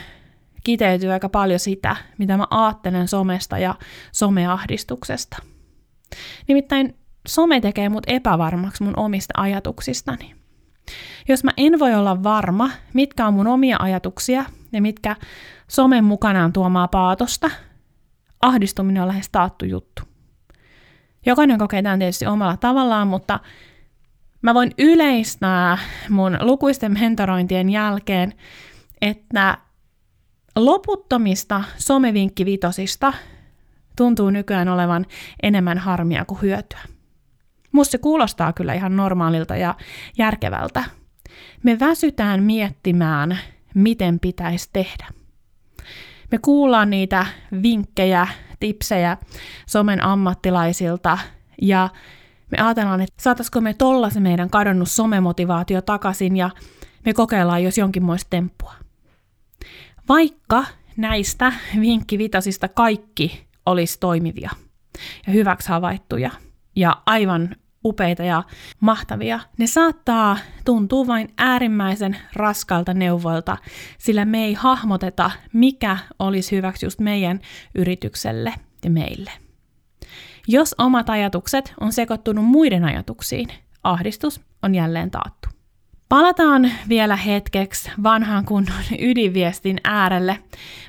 kiteytyy 0.63 1.11
aika 1.11 1.29
paljon 1.29 1.59
sitä, 1.59 1.95
mitä 2.17 2.37
mä 2.37 2.47
ajattelen 2.49 3.07
somesta 3.07 3.57
ja 3.57 3.75
someahdistuksesta. 4.11 5.37
Nimittäin 6.47 6.95
some 7.27 7.61
tekee 7.61 7.89
mut 7.89 8.03
epävarmaksi 8.07 8.83
mun 8.83 8.99
omista 8.99 9.33
ajatuksistani. 9.37 10.35
Jos 11.27 11.43
mä 11.43 11.51
en 11.57 11.79
voi 11.79 11.93
olla 11.95 12.23
varma, 12.23 12.69
mitkä 12.93 13.27
on 13.27 13.33
mun 13.33 13.47
omia 13.47 13.77
ajatuksia 13.79 14.45
ja 14.73 14.81
mitkä 14.81 15.15
somen 15.67 16.03
mukanaan 16.03 16.53
tuomaa 16.53 16.87
paatosta, 16.87 17.49
ahdistuminen 18.41 19.01
on 19.01 19.07
lähes 19.07 19.29
taattu 19.29 19.65
juttu. 19.65 20.03
Jokainen 21.25 21.57
kokee 21.57 21.83
tämän 21.83 21.99
tietysti 21.99 22.25
omalla 22.25 22.57
tavallaan, 22.57 23.07
mutta 23.07 23.39
mä 24.41 24.53
voin 24.53 24.71
yleistää 24.77 25.77
mun 26.09 26.37
lukuisten 26.41 26.93
mentorointien 26.99 27.69
jälkeen, 27.69 28.33
että 29.01 29.57
loputtomista 30.55 31.63
somevinkkivitosista 31.77 33.13
tuntuu 33.97 34.29
nykyään 34.29 34.67
olevan 34.69 35.05
enemmän 35.43 35.77
harmia 35.77 36.25
kuin 36.25 36.41
hyötyä. 36.41 36.79
Musta 37.71 37.91
se 37.91 37.97
kuulostaa 37.97 38.53
kyllä 38.53 38.73
ihan 38.73 38.95
normaalilta 38.95 39.55
ja 39.55 39.75
järkevältä. 40.17 40.83
Me 41.63 41.79
väsytään 41.79 42.43
miettimään, 42.43 43.39
miten 43.73 44.19
pitäisi 44.19 44.69
tehdä. 44.73 45.07
Me 46.31 46.37
kuullaan 46.37 46.89
niitä 46.89 47.25
vinkkejä, 47.63 48.27
tipsejä 48.59 49.17
somen 49.67 50.03
ammattilaisilta 50.03 51.17
ja 51.61 51.89
me 52.51 52.63
ajatellaan, 52.63 53.01
että 53.01 53.23
saataisiko 53.23 53.61
me 53.61 53.73
tolla 53.73 54.09
se 54.09 54.19
meidän 54.19 54.49
kadonnut 54.49 54.89
somemotivaatio 54.89 55.81
takaisin 55.81 56.37
ja 56.37 56.49
me 57.05 57.13
kokeillaan 57.13 57.63
jos 57.63 57.77
jonkinmoista 57.77 58.29
temppua. 58.29 58.73
Vaikka 60.09 60.65
näistä 60.97 61.53
vinkkivitasista 61.79 62.67
kaikki 62.67 63.47
olisi 63.65 63.99
toimivia 63.99 64.49
ja 65.27 65.33
hyväksi 65.33 65.69
havaittuja 65.69 66.31
ja 66.75 67.01
aivan 67.05 67.55
upeita 67.85 68.23
ja 68.23 68.43
mahtavia, 68.79 69.39
ne 69.57 69.67
saattaa 69.67 70.37
tuntua 70.65 71.07
vain 71.07 71.33
äärimmäisen 71.37 72.17
raskalta 72.33 72.93
neuvoilta, 72.93 73.57
sillä 73.97 74.25
me 74.25 74.45
ei 74.45 74.53
hahmoteta, 74.53 75.31
mikä 75.53 75.97
olisi 76.19 76.55
hyväksi 76.55 76.85
just 76.85 76.99
meidän 76.99 77.39
yritykselle 77.75 78.53
ja 78.83 78.89
meille. 78.89 79.31
Jos 80.47 80.75
omat 80.77 81.09
ajatukset 81.09 81.73
on 81.81 81.91
sekoittunut 81.91 82.45
muiden 82.45 82.85
ajatuksiin, 82.85 83.47
ahdistus 83.83 84.41
on 84.63 84.75
jälleen 84.75 85.11
taattu. 85.11 85.49
Palataan 86.09 86.71
vielä 86.89 87.15
hetkeksi 87.15 87.91
vanhaan 88.03 88.45
kunnon 88.45 88.83
ydinviestin 88.99 89.77
äärelle. 89.83 90.39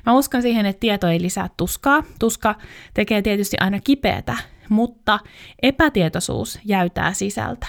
Mä 0.05 0.13
uskon 0.13 0.41
siihen, 0.41 0.65
että 0.65 0.79
tieto 0.79 1.07
ei 1.07 1.21
lisää 1.21 1.49
tuskaa. 1.57 2.03
Tuska 2.19 2.55
tekee 2.93 3.21
tietysti 3.21 3.57
aina 3.59 3.79
kipeätä, 3.79 4.37
mutta 4.69 5.19
epätietoisuus 5.61 6.59
jäytää 6.65 7.13
sisältä. 7.13 7.67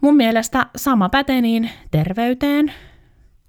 Mun 0.00 0.16
mielestä 0.16 0.66
sama 0.76 1.08
pätee 1.08 1.40
niin 1.40 1.70
terveyteen 1.90 2.72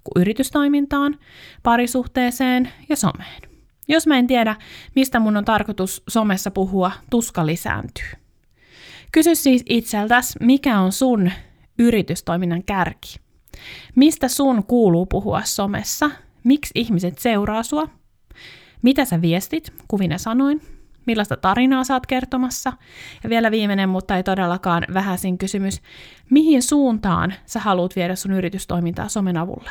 kuin 0.04 0.20
yritystoimintaan, 0.22 1.18
parisuhteeseen 1.62 2.72
ja 2.88 2.96
someen. 2.96 3.42
Jos 3.88 4.06
mä 4.06 4.18
en 4.18 4.26
tiedä, 4.26 4.56
mistä 4.96 5.20
mun 5.20 5.36
on 5.36 5.44
tarkoitus 5.44 6.02
somessa 6.08 6.50
puhua, 6.50 6.92
tuska 7.10 7.46
lisääntyy. 7.46 8.08
Kysy 9.12 9.34
siis 9.34 9.62
itseltäs, 9.68 10.34
mikä 10.40 10.80
on 10.80 10.92
sun 10.92 11.30
yritystoiminnan 11.78 12.64
kärki? 12.64 13.16
Mistä 13.94 14.28
sun 14.28 14.64
kuuluu 14.64 15.06
puhua 15.06 15.42
somessa? 15.44 16.10
Miksi 16.44 16.72
ihmiset 16.74 17.18
seuraa 17.18 17.62
sua? 17.62 17.88
Mitä 18.82 19.04
sä 19.04 19.20
viestit, 19.20 19.72
kuvina 19.88 20.18
sanoin? 20.18 20.77
Millaista 21.08 21.36
tarinaa 21.36 21.84
saat 21.84 22.06
kertomassa? 22.06 22.72
Ja 23.24 23.30
vielä 23.30 23.50
viimeinen, 23.50 23.88
mutta 23.88 24.16
ei 24.16 24.22
todellakaan 24.22 24.84
vähäisin 24.94 25.38
kysymys. 25.38 25.82
Mihin 26.30 26.62
suuntaan 26.62 27.34
sä 27.46 27.60
haluat 27.60 27.96
viedä 27.96 28.14
sun 28.14 28.32
yritystoimintaa 28.32 29.08
somen 29.08 29.36
avulla? 29.36 29.70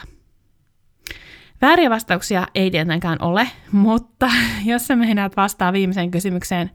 Vääriä 1.61 1.89
vastauksia 1.89 2.47
ei 2.55 2.71
tietenkään 2.71 3.21
ole, 3.21 3.47
mutta 3.71 4.29
jos 4.65 4.87
sä 4.87 4.95
meinaat 4.95 5.37
vastaa 5.37 5.73
viimeiseen 5.73 6.11
kysymykseen, 6.11 6.71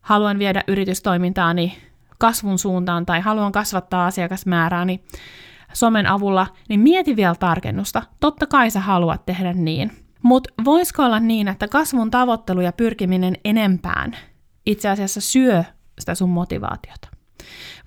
haluan 0.00 0.38
viedä 0.38 0.64
yritystoimintaani 0.66 1.78
kasvun 2.18 2.58
suuntaan 2.58 3.06
tai 3.06 3.20
haluan 3.20 3.52
kasvattaa 3.52 4.06
asiakasmäärääni 4.06 5.04
somen 5.72 6.06
avulla, 6.06 6.46
niin 6.68 6.80
mieti 6.80 7.16
vielä 7.16 7.34
tarkennusta. 7.34 8.02
Totta 8.20 8.46
kai 8.46 8.70
sä 8.70 8.80
haluat 8.80 9.26
tehdä 9.26 9.52
niin. 9.52 10.07
Mutta 10.22 10.50
voisiko 10.64 11.04
olla 11.04 11.20
niin, 11.20 11.48
että 11.48 11.68
kasvun 11.68 12.10
tavoittelu 12.10 12.60
ja 12.60 12.72
pyrkiminen 12.72 13.34
enempään 13.44 14.16
itse 14.66 14.88
asiassa 14.88 15.20
syö 15.20 15.64
sitä 15.98 16.14
sun 16.14 16.30
motivaatiota? 16.30 17.08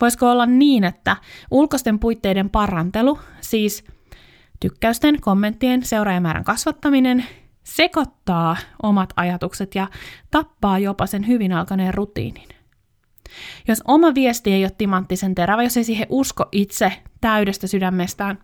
Voisiko 0.02 0.32
olla 0.32 0.46
niin, 0.46 0.84
että 0.84 1.18
ulkoisten 1.52 2.00
puitteiden 2.00 2.50
parantelu, 2.50 3.20
siis 3.42 3.84
tykkäysten, 4.60 5.22
kommenttien, 5.22 5.86
seuraajamäärän 5.86 6.44
kasvattaminen, 6.44 7.26
sekoittaa 7.64 8.58
omat 8.84 9.14
ajatukset 9.16 9.76
ja 9.76 9.88
tappaa 10.32 10.80
jopa 10.80 11.06
sen 11.06 11.28
hyvin 11.28 11.54
alkaneen 11.54 11.94
rutiinin? 11.94 12.50
Jos 13.68 13.82
oma 13.88 14.16
viesti 14.16 14.54
ei 14.54 14.64
ole 14.64 14.72
timanttisen 14.78 15.36
terävä, 15.36 15.64
jos 15.64 15.78
ei 15.78 15.84
siihen 15.84 16.08
usko 16.10 16.46
itse 16.52 16.94
täydestä 17.22 17.68
sydämestään, 17.68 18.40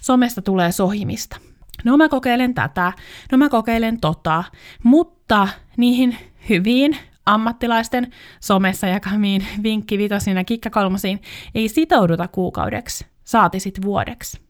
somesta 0.00 0.42
tulee 0.42 0.72
sohimista. 0.72 1.36
No 1.84 1.96
mä 1.96 2.08
kokeilen 2.08 2.54
tätä, 2.54 2.92
no 3.32 3.38
mä 3.38 3.48
kokeilen 3.48 4.00
tota, 4.00 4.44
mutta 4.82 5.48
niihin 5.76 6.16
hyviin 6.48 6.96
ammattilaisten 7.26 8.12
somessa 8.40 8.86
jakamiin 8.86 9.46
vinkkivitosiin 9.62 10.36
ja 10.36 10.44
kikkakolmosiin 10.44 11.20
ei 11.54 11.68
sitouduta 11.68 12.28
kuukaudeksi, 12.28 13.06
saati 13.24 13.60
sit 13.60 13.82
vuodeksi. 13.84 14.40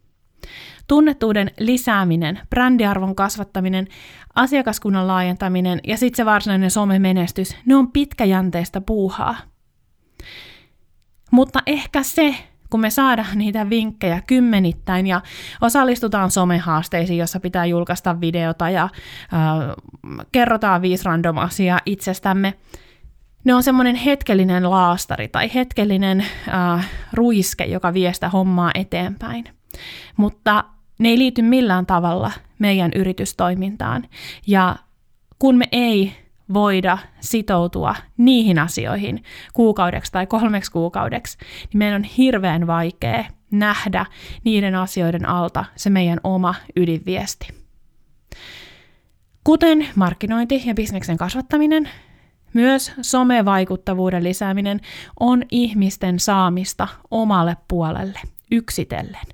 Tunnettuuden 0.89 1.51
lisääminen, 1.59 2.41
brändiarvon 2.51 3.15
kasvattaminen, 3.15 3.87
asiakaskunnan 4.35 5.07
laajentaminen 5.07 5.81
ja 5.87 5.97
sitten 5.97 6.17
se 6.17 6.25
varsinainen 6.25 6.71
somemenestys, 6.71 7.57
ne 7.67 7.77
on 7.77 7.93
pitkäjänteistä 7.93 8.81
puuhaa. 8.81 9.37
Mutta 11.31 11.59
ehkä 11.67 12.03
se, 12.03 12.35
kun 12.71 12.81
me 12.81 12.91
saadaan 12.91 13.39
niitä 13.45 13.71
vinkkejä 13.71 14.23
kymmenittäin 14.27 15.07
ja 15.07 15.21
osallistutaan 15.61 16.31
somehaasteisiin, 16.31 17.19
jossa 17.19 17.41
pitää 17.41 17.67
julkaista 17.67 18.21
videota 18.21 18.71
ja 18.71 18.83
äh, 18.83 18.91
kerrotaan 20.33 20.83
viisi 20.83 21.05
random 21.05 21.39
asiaa 21.39 21.81
itsestämme, 21.87 22.55
ne 23.45 23.55
on 23.55 23.63
semmoinen 23.63 23.97
hetkellinen 23.97 24.71
laastari 24.71 25.29
tai 25.29 25.51
hetkellinen 25.55 26.25
äh, 26.49 26.91
ruiske, 27.13 27.65
joka 27.65 27.95
vie 27.95 28.13
sitä 28.13 28.29
hommaa 28.29 28.71
eteenpäin. 28.75 29.45
Mutta 30.17 30.65
ne 30.99 31.09
ei 31.09 31.19
liity 31.19 31.43
millään 31.43 31.87
tavalla 31.87 32.31
meidän 32.59 32.91
yritystoimintaan. 32.95 34.09
Ja 34.47 34.77
kun 35.39 35.57
me 35.57 35.65
ei 35.73 36.28
voida 36.55 36.99
sitoutua 37.21 37.95
niihin 38.17 38.59
asioihin 38.59 39.23
kuukaudeksi 39.55 40.13
tai 40.13 40.27
kolmeksi 40.27 40.73
kuukaudeksi, 40.73 41.39
niin 41.41 41.79
meidän 41.79 41.97
on 41.97 42.05
hirveän 42.05 42.67
vaikea 42.67 43.25
nähdä 43.51 44.07
niiden 44.45 44.75
asioiden 44.75 45.29
alta 45.29 45.65
se 45.77 45.91
meidän 45.91 46.21
oma 46.25 46.55
ydinviesti. 46.77 47.49
Kuten 49.45 49.89
markkinointi 49.95 50.63
ja 50.67 50.75
bisneksen 50.75 51.17
kasvattaminen, 51.17 51.91
myös 52.55 52.93
somevaikuttavuuden 53.01 54.25
lisääminen 54.25 54.81
on 55.21 55.43
ihmisten 55.51 56.19
saamista 56.21 56.89
omalle 57.11 57.57
puolelle 57.69 58.21
yksitellen, 58.51 59.27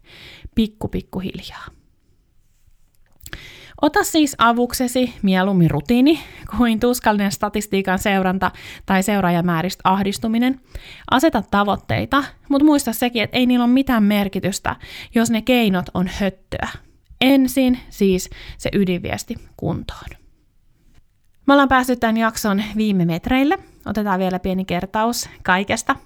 pikku 0.54 0.88
pikku 0.88 1.18
hiljaa. 1.18 1.83
Ota 3.82 4.04
siis 4.04 4.34
avuksesi 4.38 5.14
mieluummin 5.22 5.70
rutiini 5.70 6.20
kuin 6.56 6.80
tuskallinen 6.80 7.32
statistiikan 7.32 7.98
seuranta 7.98 8.50
tai 8.86 9.02
seuraajamääristä 9.02 9.80
ahdistuminen. 9.84 10.60
Aseta 11.10 11.42
tavoitteita, 11.50 12.24
mutta 12.48 12.64
muista 12.64 12.92
sekin, 12.92 13.22
että 13.22 13.36
ei 13.36 13.46
niillä 13.46 13.64
ole 13.64 13.72
mitään 13.72 14.02
merkitystä, 14.02 14.76
jos 15.14 15.30
ne 15.30 15.42
keinot 15.42 15.86
on 15.94 16.10
höttöä. 16.20 16.68
Ensin 17.20 17.78
siis 17.90 18.30
se 18.58 18.70
ydinviesti 18.72 19.34
kuntoon. 19.56 20.08
Me 21.46 21.52
ollaan 21.52 21.68
päässyt 21.68 22.00
tämän 22.00 22.16
jakson 22.16 22.62
viime 22.76 23.04
metreille. 23.04 23.58
Otetaan 23.86 24.18
vielä 24.18 24.38
pieni 24.38 24.64
kertaus 24.64 25.28
kaikesta. 25.42 25.96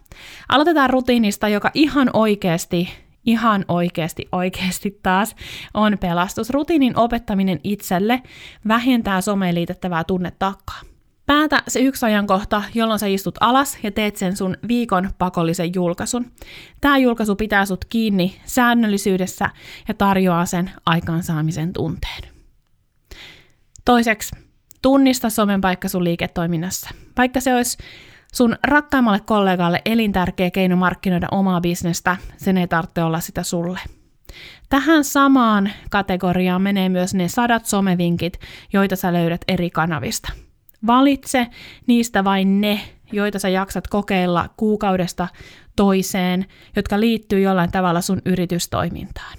Aloitetaan 0.49 0.91
rutiinista, 0.91 1.49
joka 1.49 1.71
ihan 1.75 2.11
oikeasti 2.13 2.89
ihan 3.29 3.65
oikeasti, 3.69 4.29
oikeasti 4.33 5.01
taas 5.03 5.37
on 5.75 5.99
pelastus. 6.01 6.51
Rutiinin 6.51 6.97
opettaminen 6.97 7.61
itselle 7.65 8.23
vähentää 8.69 9.21
someen 9.21 9.55
liitettävää 9.55 10.05
tunnetakkaa. 10.05 10.81
Päätä 11.27 11.63
se 11.69 11.81
yksi 11.81 12.07
ajankohta, 12.07 12.63
jolloin 12.75 12.99
sä 12.99 13.07
istut 13.07 13.35
alas 13.41 13.79
ja 13.83 13.91
teet 13.91 14.17
sen 14.17 14.37
sun 14.37 14.57
viikon 14.69 15.11
pakollisen 15.19 15.75
julkaisun. 15.75 16.33
Tämä 16.81 16.99
julkaisu 16.99 17.37
pitää 17.37 17.67
sut 17.67 17.85
kiinni 17.85 18.41
säännöllisyydessä 18.45 19.51
ja 19.89 19.95
tarjoaa 19.95 20.47
sen 20.47 20.71
aikaansaamisen 20.87 21.73
tunteen. 21.73 22.23
Toiseksi, 23.85 24.37
tunnista 24.83 25.31
somen 25.31 25.61
paikka 25.61 25.89
sun 25.89 26.05
liiketoiminnassa. 26.05 26.91
Vaikka 27.17 27.41
se 27.41 27.55
olisi 27.55 27.79
Sun 28.33 28.57
rakkaimmalle 28.67 29.21
kollegalle 29.21 29.83
elintärkeä 29.85 30.51
keino 30.51 30.77
markkinoida 30.77 31.27
omaa 31.31 31.61
bisnestä, 31.61 32.17
sen 32.37 32.59
ei 32.59 32.69
tarvitse 32.69 33.03
olla 33.03 33.21
sitä 33.21 33.43
sulle. 33.43 33.81
Tähän 34.69 35.05
samaan 35.05 35.71
kategoriaan 35.91 36.63
menee 36.63 36.89
myös 36.89 37.15
ne 37.15 37.29
sadat 37.29 37.67
somevinkit, 37.67 38.41
joita 38.73 38.97
sä 38.97 39.13
löydät 39.13 39.41
eri 39.49 39.71
kanavista. 39.71 40.33
Valitse 40.87 41.47
niistä 41.87 42.25
vain 42.25 42.61
ne, 42.61 42.81
joita 43.13 43.39
sä 43.39 43.49
jaksat 43.49 43.89
kokeilla 43.89 44.49
kuukaudesta 44.57 45.29
toiseen, 45.77 46.47
jotka 46.77 47.01
liittyy 47.01 47.41
jollain 47.41 47.71
tavalla 47.71 48.01
sun 48.01 48.23
yritystoimintaan. 48.25 49.37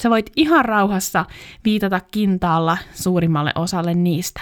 Sä 0.00 0.10
voit 0.10 0.30
ihan 0.36 0.64
rauhassa 0.64 1.24
viitata 1.64 2.00
kintaalla 2.00 2.78
suurimmalle 2.94 3.52
osalle 3.54 3.94
niistä. 3.94 4.40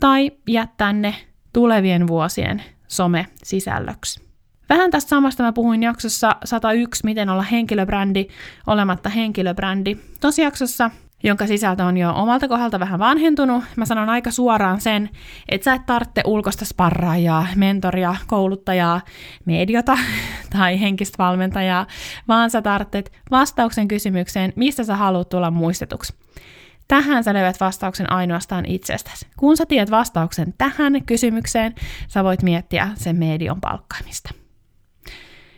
Tai 0.00 0.30
jättää 0.48 0.92
ne 0.92 1.14
tulevien 1.52 2.06
vuosien 2.06 2.62
some-sisällöksi. 2.88 4.26
Vähän 4.68 4.90
tästä 4.90 5.08
samasta 5.08 5.42
mä 5.42 5.52
puhuin 5.52 5.82
jaksossa 5.82 6.36
101, 6.44 7.04
miten 7.04 7.30
olla 7.30 7.42
henkilöbrändi 7.42 8.26
olematta 8.66 9.08
henkilöbrändi. 9.08 9.96
Tosi 10.20 10.42
jaksossa, 10.42 10.90
jonka 11.24 11.46
sisältö 11.46 11.84
on 11.84 11.96
jo 11.96 12.12
omalta 12.14 12.48
kohdalta 12.48 12.80
vähän 12.80 12.98
vanhentunut, 12.98 13.64
mä 13.76 13.84
sanon 13.86 14.08
aika 14.08 14.30
suoraan 14.30 14.80
sen, 14.80 15.10
että 15.48 15.64
sä 15.64 15.74
et 15.74 15.86
tarvitse 15.86 16.22
ulkoista 16.24 16.64
sparraajaa, 16.64 17.46
mentoria, 17.56 18.16
kouluttajaa, 18.26 19.00
mediota 19.44 19.98
tai 20.56 20.80
henkistä 20.80 21.18
valmentajaa, 21.18 21.86
vaan 22.28 22.50
sä 22.50 22.62
tarvitset 22.62 23.12
vastauksen 23.30 23.88
kysymykseen, 23.88 24.52
mistä 24.56 24.84
sä 24.84 24.96
haluat 24.96 25.28
tulla 25.28 25.50
muistetuksi. 25.50 26.14
Tähän 26.88 27.24
sä 27.24 27.34
löydät 27.34 27.60
vastauksen 27.60 28.12
ainoastaan 28.12 28.66
itsestäsi. 28.66 29.26
Kun 29.36 29.56
sä 29.56 29.66
tiedät 29.66 29.90
vastauksen 29.90 30.54
tähän 30.58 31.04
kysymykseen, 31.06 31.74
sä 32.08 32.24
voit 32.24 32.42
miettiä 32.42 32.88
sen 32.94 33.16
median 33.16 33.60
palkkaamista. 33.60 34.30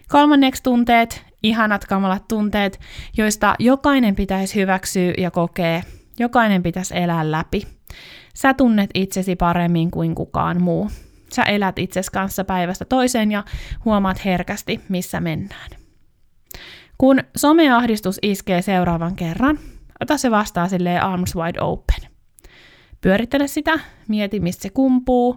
Kolmanneksi 0.09 0.63
tunteet, 0.63 1.25
ihanat 1.43 1.85
kamalat 1.85 2.29
tunteet, 2.29 2.81
joista 3.17 3.55
jokainen 3.59 4.17
pitäisi 4.17 4.55
hyväksyä 4.61 5.13
ja 5.19 5.31
kokea, 5.31 5.83
jokainen 6.19 6.63
pitäisi 6.63 6.97
elää 6.97 7.31
läpi. 7.31 7.63
Sä 8.35 8.55
tunnet 8.55 8.91
itsesi 8.95 9.37
paremmin 9.37 9.91
kuin 9.91 10.15
kukaan 10.15 10.63
muu. 10.63 10.91
Sä 11.33 11.43
elät 11.43 11.79
itses 11.79 12.11
kanssa 12.11 12.45
päivästä 12.45 12.85
toiseen 12.85 13.33
ja 13.33 13.45
huomaat 13.85 14.25
herkästi, 14.25 14.81
missä 14.89 15.21
mennään. 15.21 15.71
Kun 16.99 17.21
someahdistus 17.37 18.19
iskee 18.23 18.63
seuraavan 18.63 19.17
kerran, 19.17 19.59
ota 20.01 20.19
se 20.19 20.31
vastaan 20.31 20.71
silleen 20.71 21.03
arms 21.03 21.37
wide 21.37 21.61
open. 21.61 22.11
Pyörittele 23.01 23.47
sitä, 23.47 23.81
mieti 24.09 24.41
mistä 24.41 24.63
se 24.63 24.71
kumpuu. 24.71 25.37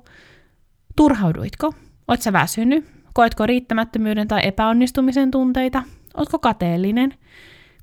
Turhauduitko? 0.96 1.74
Oletko 2.08 2.24
sä 2.24 2.34
väsynyt? 2.34 2.86
Koetko 3.14 3.46
riittämättömyyden 3.46 4.28
tai 4.28 4.42
epäonnistumisen 4.44 5.32
tunteita? 5.32 5.84
Ootko 6.18 6.40
kateellinen? 6.40 7.14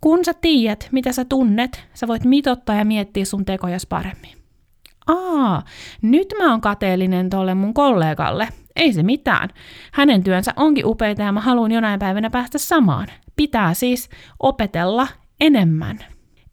Kun 0.01 0.25
sä 0.25 0.35
tiedät, 0.35 0.89
mitä 0.93 1.13
sä 1.13 1.25
tunnet, 1.25 1.85
sä 1.95 2.09
voit 2.09 2.25
mitottaa 2.25 2.77
ja 2.77 2.85
miettiä 2.85 3.25
sun 3.25 3.45
tekojas 3.45 3.87
paremmin. 3.87 4.39
Aa, 5.07 5.63
nyt 6.03 6.35
mä 6.39 6.51
oon 6.51 6.61
kateellinen 6.61 7.31
tolle 7.31 7.55
mun 7.55 7.75
kollegalle. 7.75 8.49
Ei 8.77 8.93
se 8.93 9.03
mitään. 9.03 9.49
Hänen 9.93 10.23
työnsä 10.23 10.53
onkin 10.57 10.87
upeita 10.87 11.23
ja 11.23 11.33
mä 11.33 11.41
haluan 11.41 11.73
jonain 11.73 11.99
päivänä 11.99 12.31
päästä 12.31 12.59
samaan. 12.59 13.07
Pitää 13.37 13.75
siis 13.75 14.09
opetella 14.41 15.09
enemmän. 15.41 15.99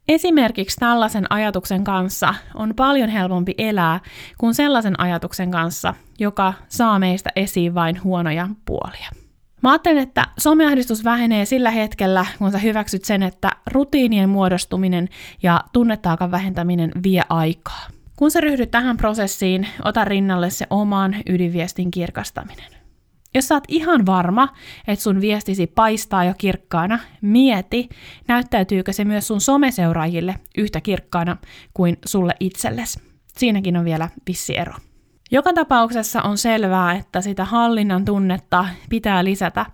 Esimerkiksi 0.08 0.76
tällaisen 0.76 1.26
ajatuksen 1.32 1.84
kanssa 1.84 2.34
on 2.54 2.74
paljon 2.76 3.08
helpompi 3.08 3.54
elää 3.58 4.00
kuin 4.38 4.54
sellaisen 4.54 5.00
ajatuksen 5.00 5.50
kanssa, 5.50 5.94
joka 6.18 6.54
saa 6.68 6.98
meistä 6.98 7.30
esiin 7.36 7.74
vain 7.74 8.02
huonoja 8.04 8.48
puolia. 8.64 9.08
Mä 9.62 9.70
ajattelen, 9.70 10.02
että 10.02 10.26
someahdistus 10.38 11.04
vähenee 11.04 11.44
sillä 11.44 11.70
hetkellä, 11.70 12.26
kun 12.38 12.52
sä 12.52 12.58
hyväksyt 12.58 13.04
sen, 13.04 13.22
että 13.22 13.50
rutiinien 13.72 14.28
muodostuminen 14.28 15.08
ja 15.42 15.60
tunnetaakan 15.72 16.30
vähentäminen 16.30 16.92
vie 17.02 17.22
aikaa. 17.28 17.86
Kun 18.16 18.30
sä 18.30 18.40
ryhdyt 18.40 18.70
tähän 18.70 18.96
prosessiin, 18.96 19.68
ota 19.84 20.04
rinnalle 20.04 20.50
se 20.50 20.66
oman 20.70 21.16
ydinviestin 21.26 21.90
kirkastaminen. 21.90 22.75
Jos 23.36 23.48
sä 23.48 23.54
oot 23.54 23.64
ihan 23.68 24.06
varma, 24.06 24.48
että 24.88 25.02
sun 25.02 25.20
viestisi 25.20 25.66
paistaa 25.66 26.24
jo 26.24 26.34
kirkkaana, 26.38 26.98
mieti, 27.20 27.88
näyttäytyykö 28.28 28.92
se 28.92 29.04
myös 29.04 29.26
sun 29.26 29.40
someseuraajille 29.40 30.34
yhtä 30.58 30.80
kirkkaana 30.80 31.36
kuin 31.74 31.96
sulle 32.06 32.32
itsellesi. 32.40 33.00
Siinäkin 33.36 33.76
on 33.76 33.84
vielä 33.84 34.08
vissi 34.28 34.58
ero. 34.58 34.72
Joka 35.30 35.52
tapauksessa 35.52 36.22
on 36.22 36.38
selvää, 36.38 36.94
että 36.94 37.20
sitä 37.20 37.44
hallinnan 37.44 38.04
tunnetta 38.04 38.66
pitää 38.88 39.24
lisätä 39.24 39.66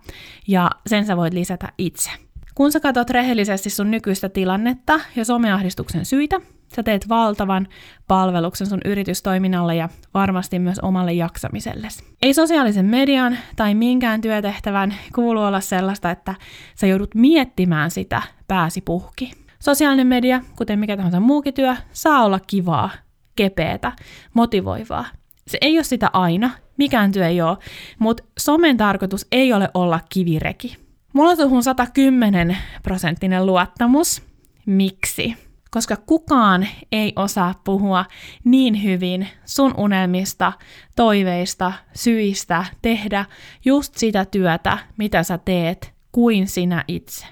ja 0.47 0.71
sen 0.87 1.05
sä 1.05 1.17
voit 1.17 1.33
lisätä 1.33 1.67
itse. 1.77 2.09
Kun 2.55 2.71
sä 2.71 2.79
katsot 2.79 3.09
rehellisesti 3.09 3.69
sun 3.69 3.91
nykyistä 3.91 4.29
tilannetta 4.29 4.99
ja 5.15 5.25
someahdistuksen 5.25 6.05
syitä, 6.05 6.41
sä 6.75 6.83
teet 6.83 7.09
valtavan 7.09 7.67
palveluksen 8.07 8.67
sun 8.67 8.81
yritystoiminnalle 8.85 9.75
ja 9.75 9.89
varmasti 10.13 10.59
myös 10.59 10.79
omalle 10.79 11.13
jaksamiselle. 11.13 11.87
Ei 12.21 12.33
sosiaalisen 12.33 12.85
median 12.85 13.37
tai 13.55 13.75
minkään 13.75 14.21
työtehtävän 14.21 14.95
kuulu 15.15 15.41
olla 15.41 15.61
sellaista, 15.61 16.11
että 16.11 16.35
sä 16.75 16.87
joudut 16.87 17.15
miettimään 17.15 17.91
sitä 17.91 18.21
pääsi 18.47 18.81
puhki. 18.81 19.31
Sosiaalinen 19.59 20.07
media, 20.07 20.41
kuten 20.55 20.79
mikä 20.79 20.97
tahansa 20.97 21.19
muukin 21.19 21.53
työ, 21.53 21.75
saa 21.91 22.23
olla 22.23 22.39
kivaa, 22.39 22.89
kepeätä, 23.35 23.91
motivoivaa. 24.33 25.05
Se 25.47 25.57
ei 25.61 25.77
ole 25.77 25.83
sitä 25.83 26.09
aina, 26.13 26.49
mikään 26.77 27.11
työ 27.11 27.27
ei 27.27 27.41
ole, 27.41 27.57
mutta 27.99 28.23
somen 28.39 28.77
tarkoitus 28.77 29.27
ei 29.31 29.53
ole 29.53 29.69
olla 29.73 29.99
kivireki. 30.09 30.77
Mulla 31.13 31.29
on 31.29 31.37
tuohon 31.37 31.63
110 31.63 32.57
prosenttinen 32.83 33.45
luottamus. 33.45 34.21
Miksi? 34.65 35.35
Koska 35.73 35.95
kukaan 35.97 36.67
ei 36.91 37.13
osaa 37.15 37.61
puhua 37.63 38.05
niin 38.43 38.83
hyvin 38.83 39.27
sun 39.45 39.73
unelmista, 39.77 40.53
toiveista, 40.95 41.73
syistä 41.95 42.65
tehdä 42.81 43.25
just 43.65 43.95
sitä 43.95 44.25
työtä, 44.25 44.77
mitä 44.97 45.23
sä 45.23 45.37
teet, 45.37 45.93
kuin 46.11 46.47
sinä 46.47 46.83
itse. 46.87 47.25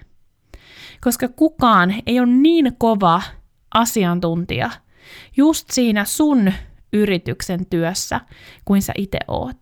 Koska 1.01 1.27
kukaan 1.27 1.93
ei 2.06 2.19
ole 2.19 2.27
niin 2.27 2.75
kova 2.77 3.21
asiantuntija 3.73 4.69
just 5.38 5.71
siinä 5.71 6.06
sun 6.06 6.54
yrityksen 6.93 7.65
työssä 7.65 8.21
kuin 8.65 8.82
sä 8.82 8.93
itse 8.97 9.19
oot. 9.27 9.58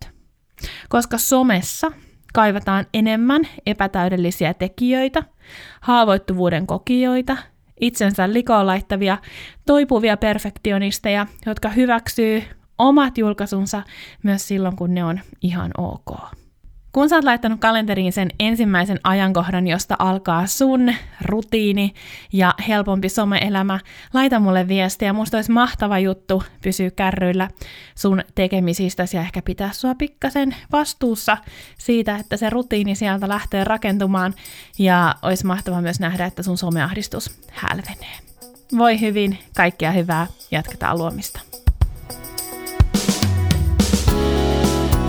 Koska 0.88 1.18
somessa 1.18 1.92
kaivataan 2.34 2.86
enemmän 2.94 3.42
epätäydellisiä 3.66 4.54
tekijöitä, 4.54 5.22
haavoittuvuuden 5.80 6.66
kokijoita, 6.66 7.36
itsensä 7.80 8.32
likoon 8.32 8.66
laittavia, 8.66 9.18
toipuvia 9.66 10.16
perfektionisteja, 10.16 11.26
jotka 11.46 11.68
hyväksyy 11.68 12.42
omat 12.78 13.18
julkaisunsa 13.18 13.82
myös 14.22 14.48
silloin, 14.48 14.76
kun 14.76 14.94
ne 14.94 15.04
on 15.04 15.20
ihan 15.42 15.70
ok. 15.78 16.39
Kun 16.92 17.08
sä 17.08 17.16
oot 17.16 17.24
laittanut 17.24 17.60
kalenteriin 17.60 18.12
sen 18.12 18.30
ensimmäisen 18.40 19.00
ajankohdan, 19.04 19.66
josta 19.66 19.96
alkaa 19.98 20.46
sun 20.46 20.94
rutiini 21.24 21.94
ja 22.32 22.54
helpompi 22.68 23.08
some-elämä, 23.08 23.80
laita 24.14 24.40
mulle 24.40 24.68
viestiä. 24.68 25.12
Musta 25.12 25.36
olisi 25.38 25.52
mahtava 25.52 25.98
juttu 25.98 26.42
pysyä 26.62 26.90
kärryillä 26.90 27.48
sun 27.94 28.22
tekemisistä 28.34 29.04
ja 29.14 29.20
ehkä 29.20 29.42
pitää 29.42 29.72
sua 29.72 29.94
pikkasen 29.94 30.56
vastuussa 30.72 31.36
siitä, 31.78 32.16
että 32.16 32.36
se 32.36 32.50
rutiini 32.50 32.94
sieltä 32.94 33.28
lähtee 33.28 33.64
rakentumaan 33.64 34.34
ja 34.78 35.14
olisi 35.22 35.46
mahtava 35.46 35.80
myös 35.80 36.00
nähdä, 36.00 36.26
että 36.26 36.42
sun 36.42 36.58
someahdistus 36.58 37.40
hälvenee. 37.50 38.18
Voi 38.78 39.00
hyvin, 39.00 39.38
kaikkea 39.56 39.92
hyvää, 39.92 40.26
jatketaan 40.50 40.98
luomista. 40.98 41.49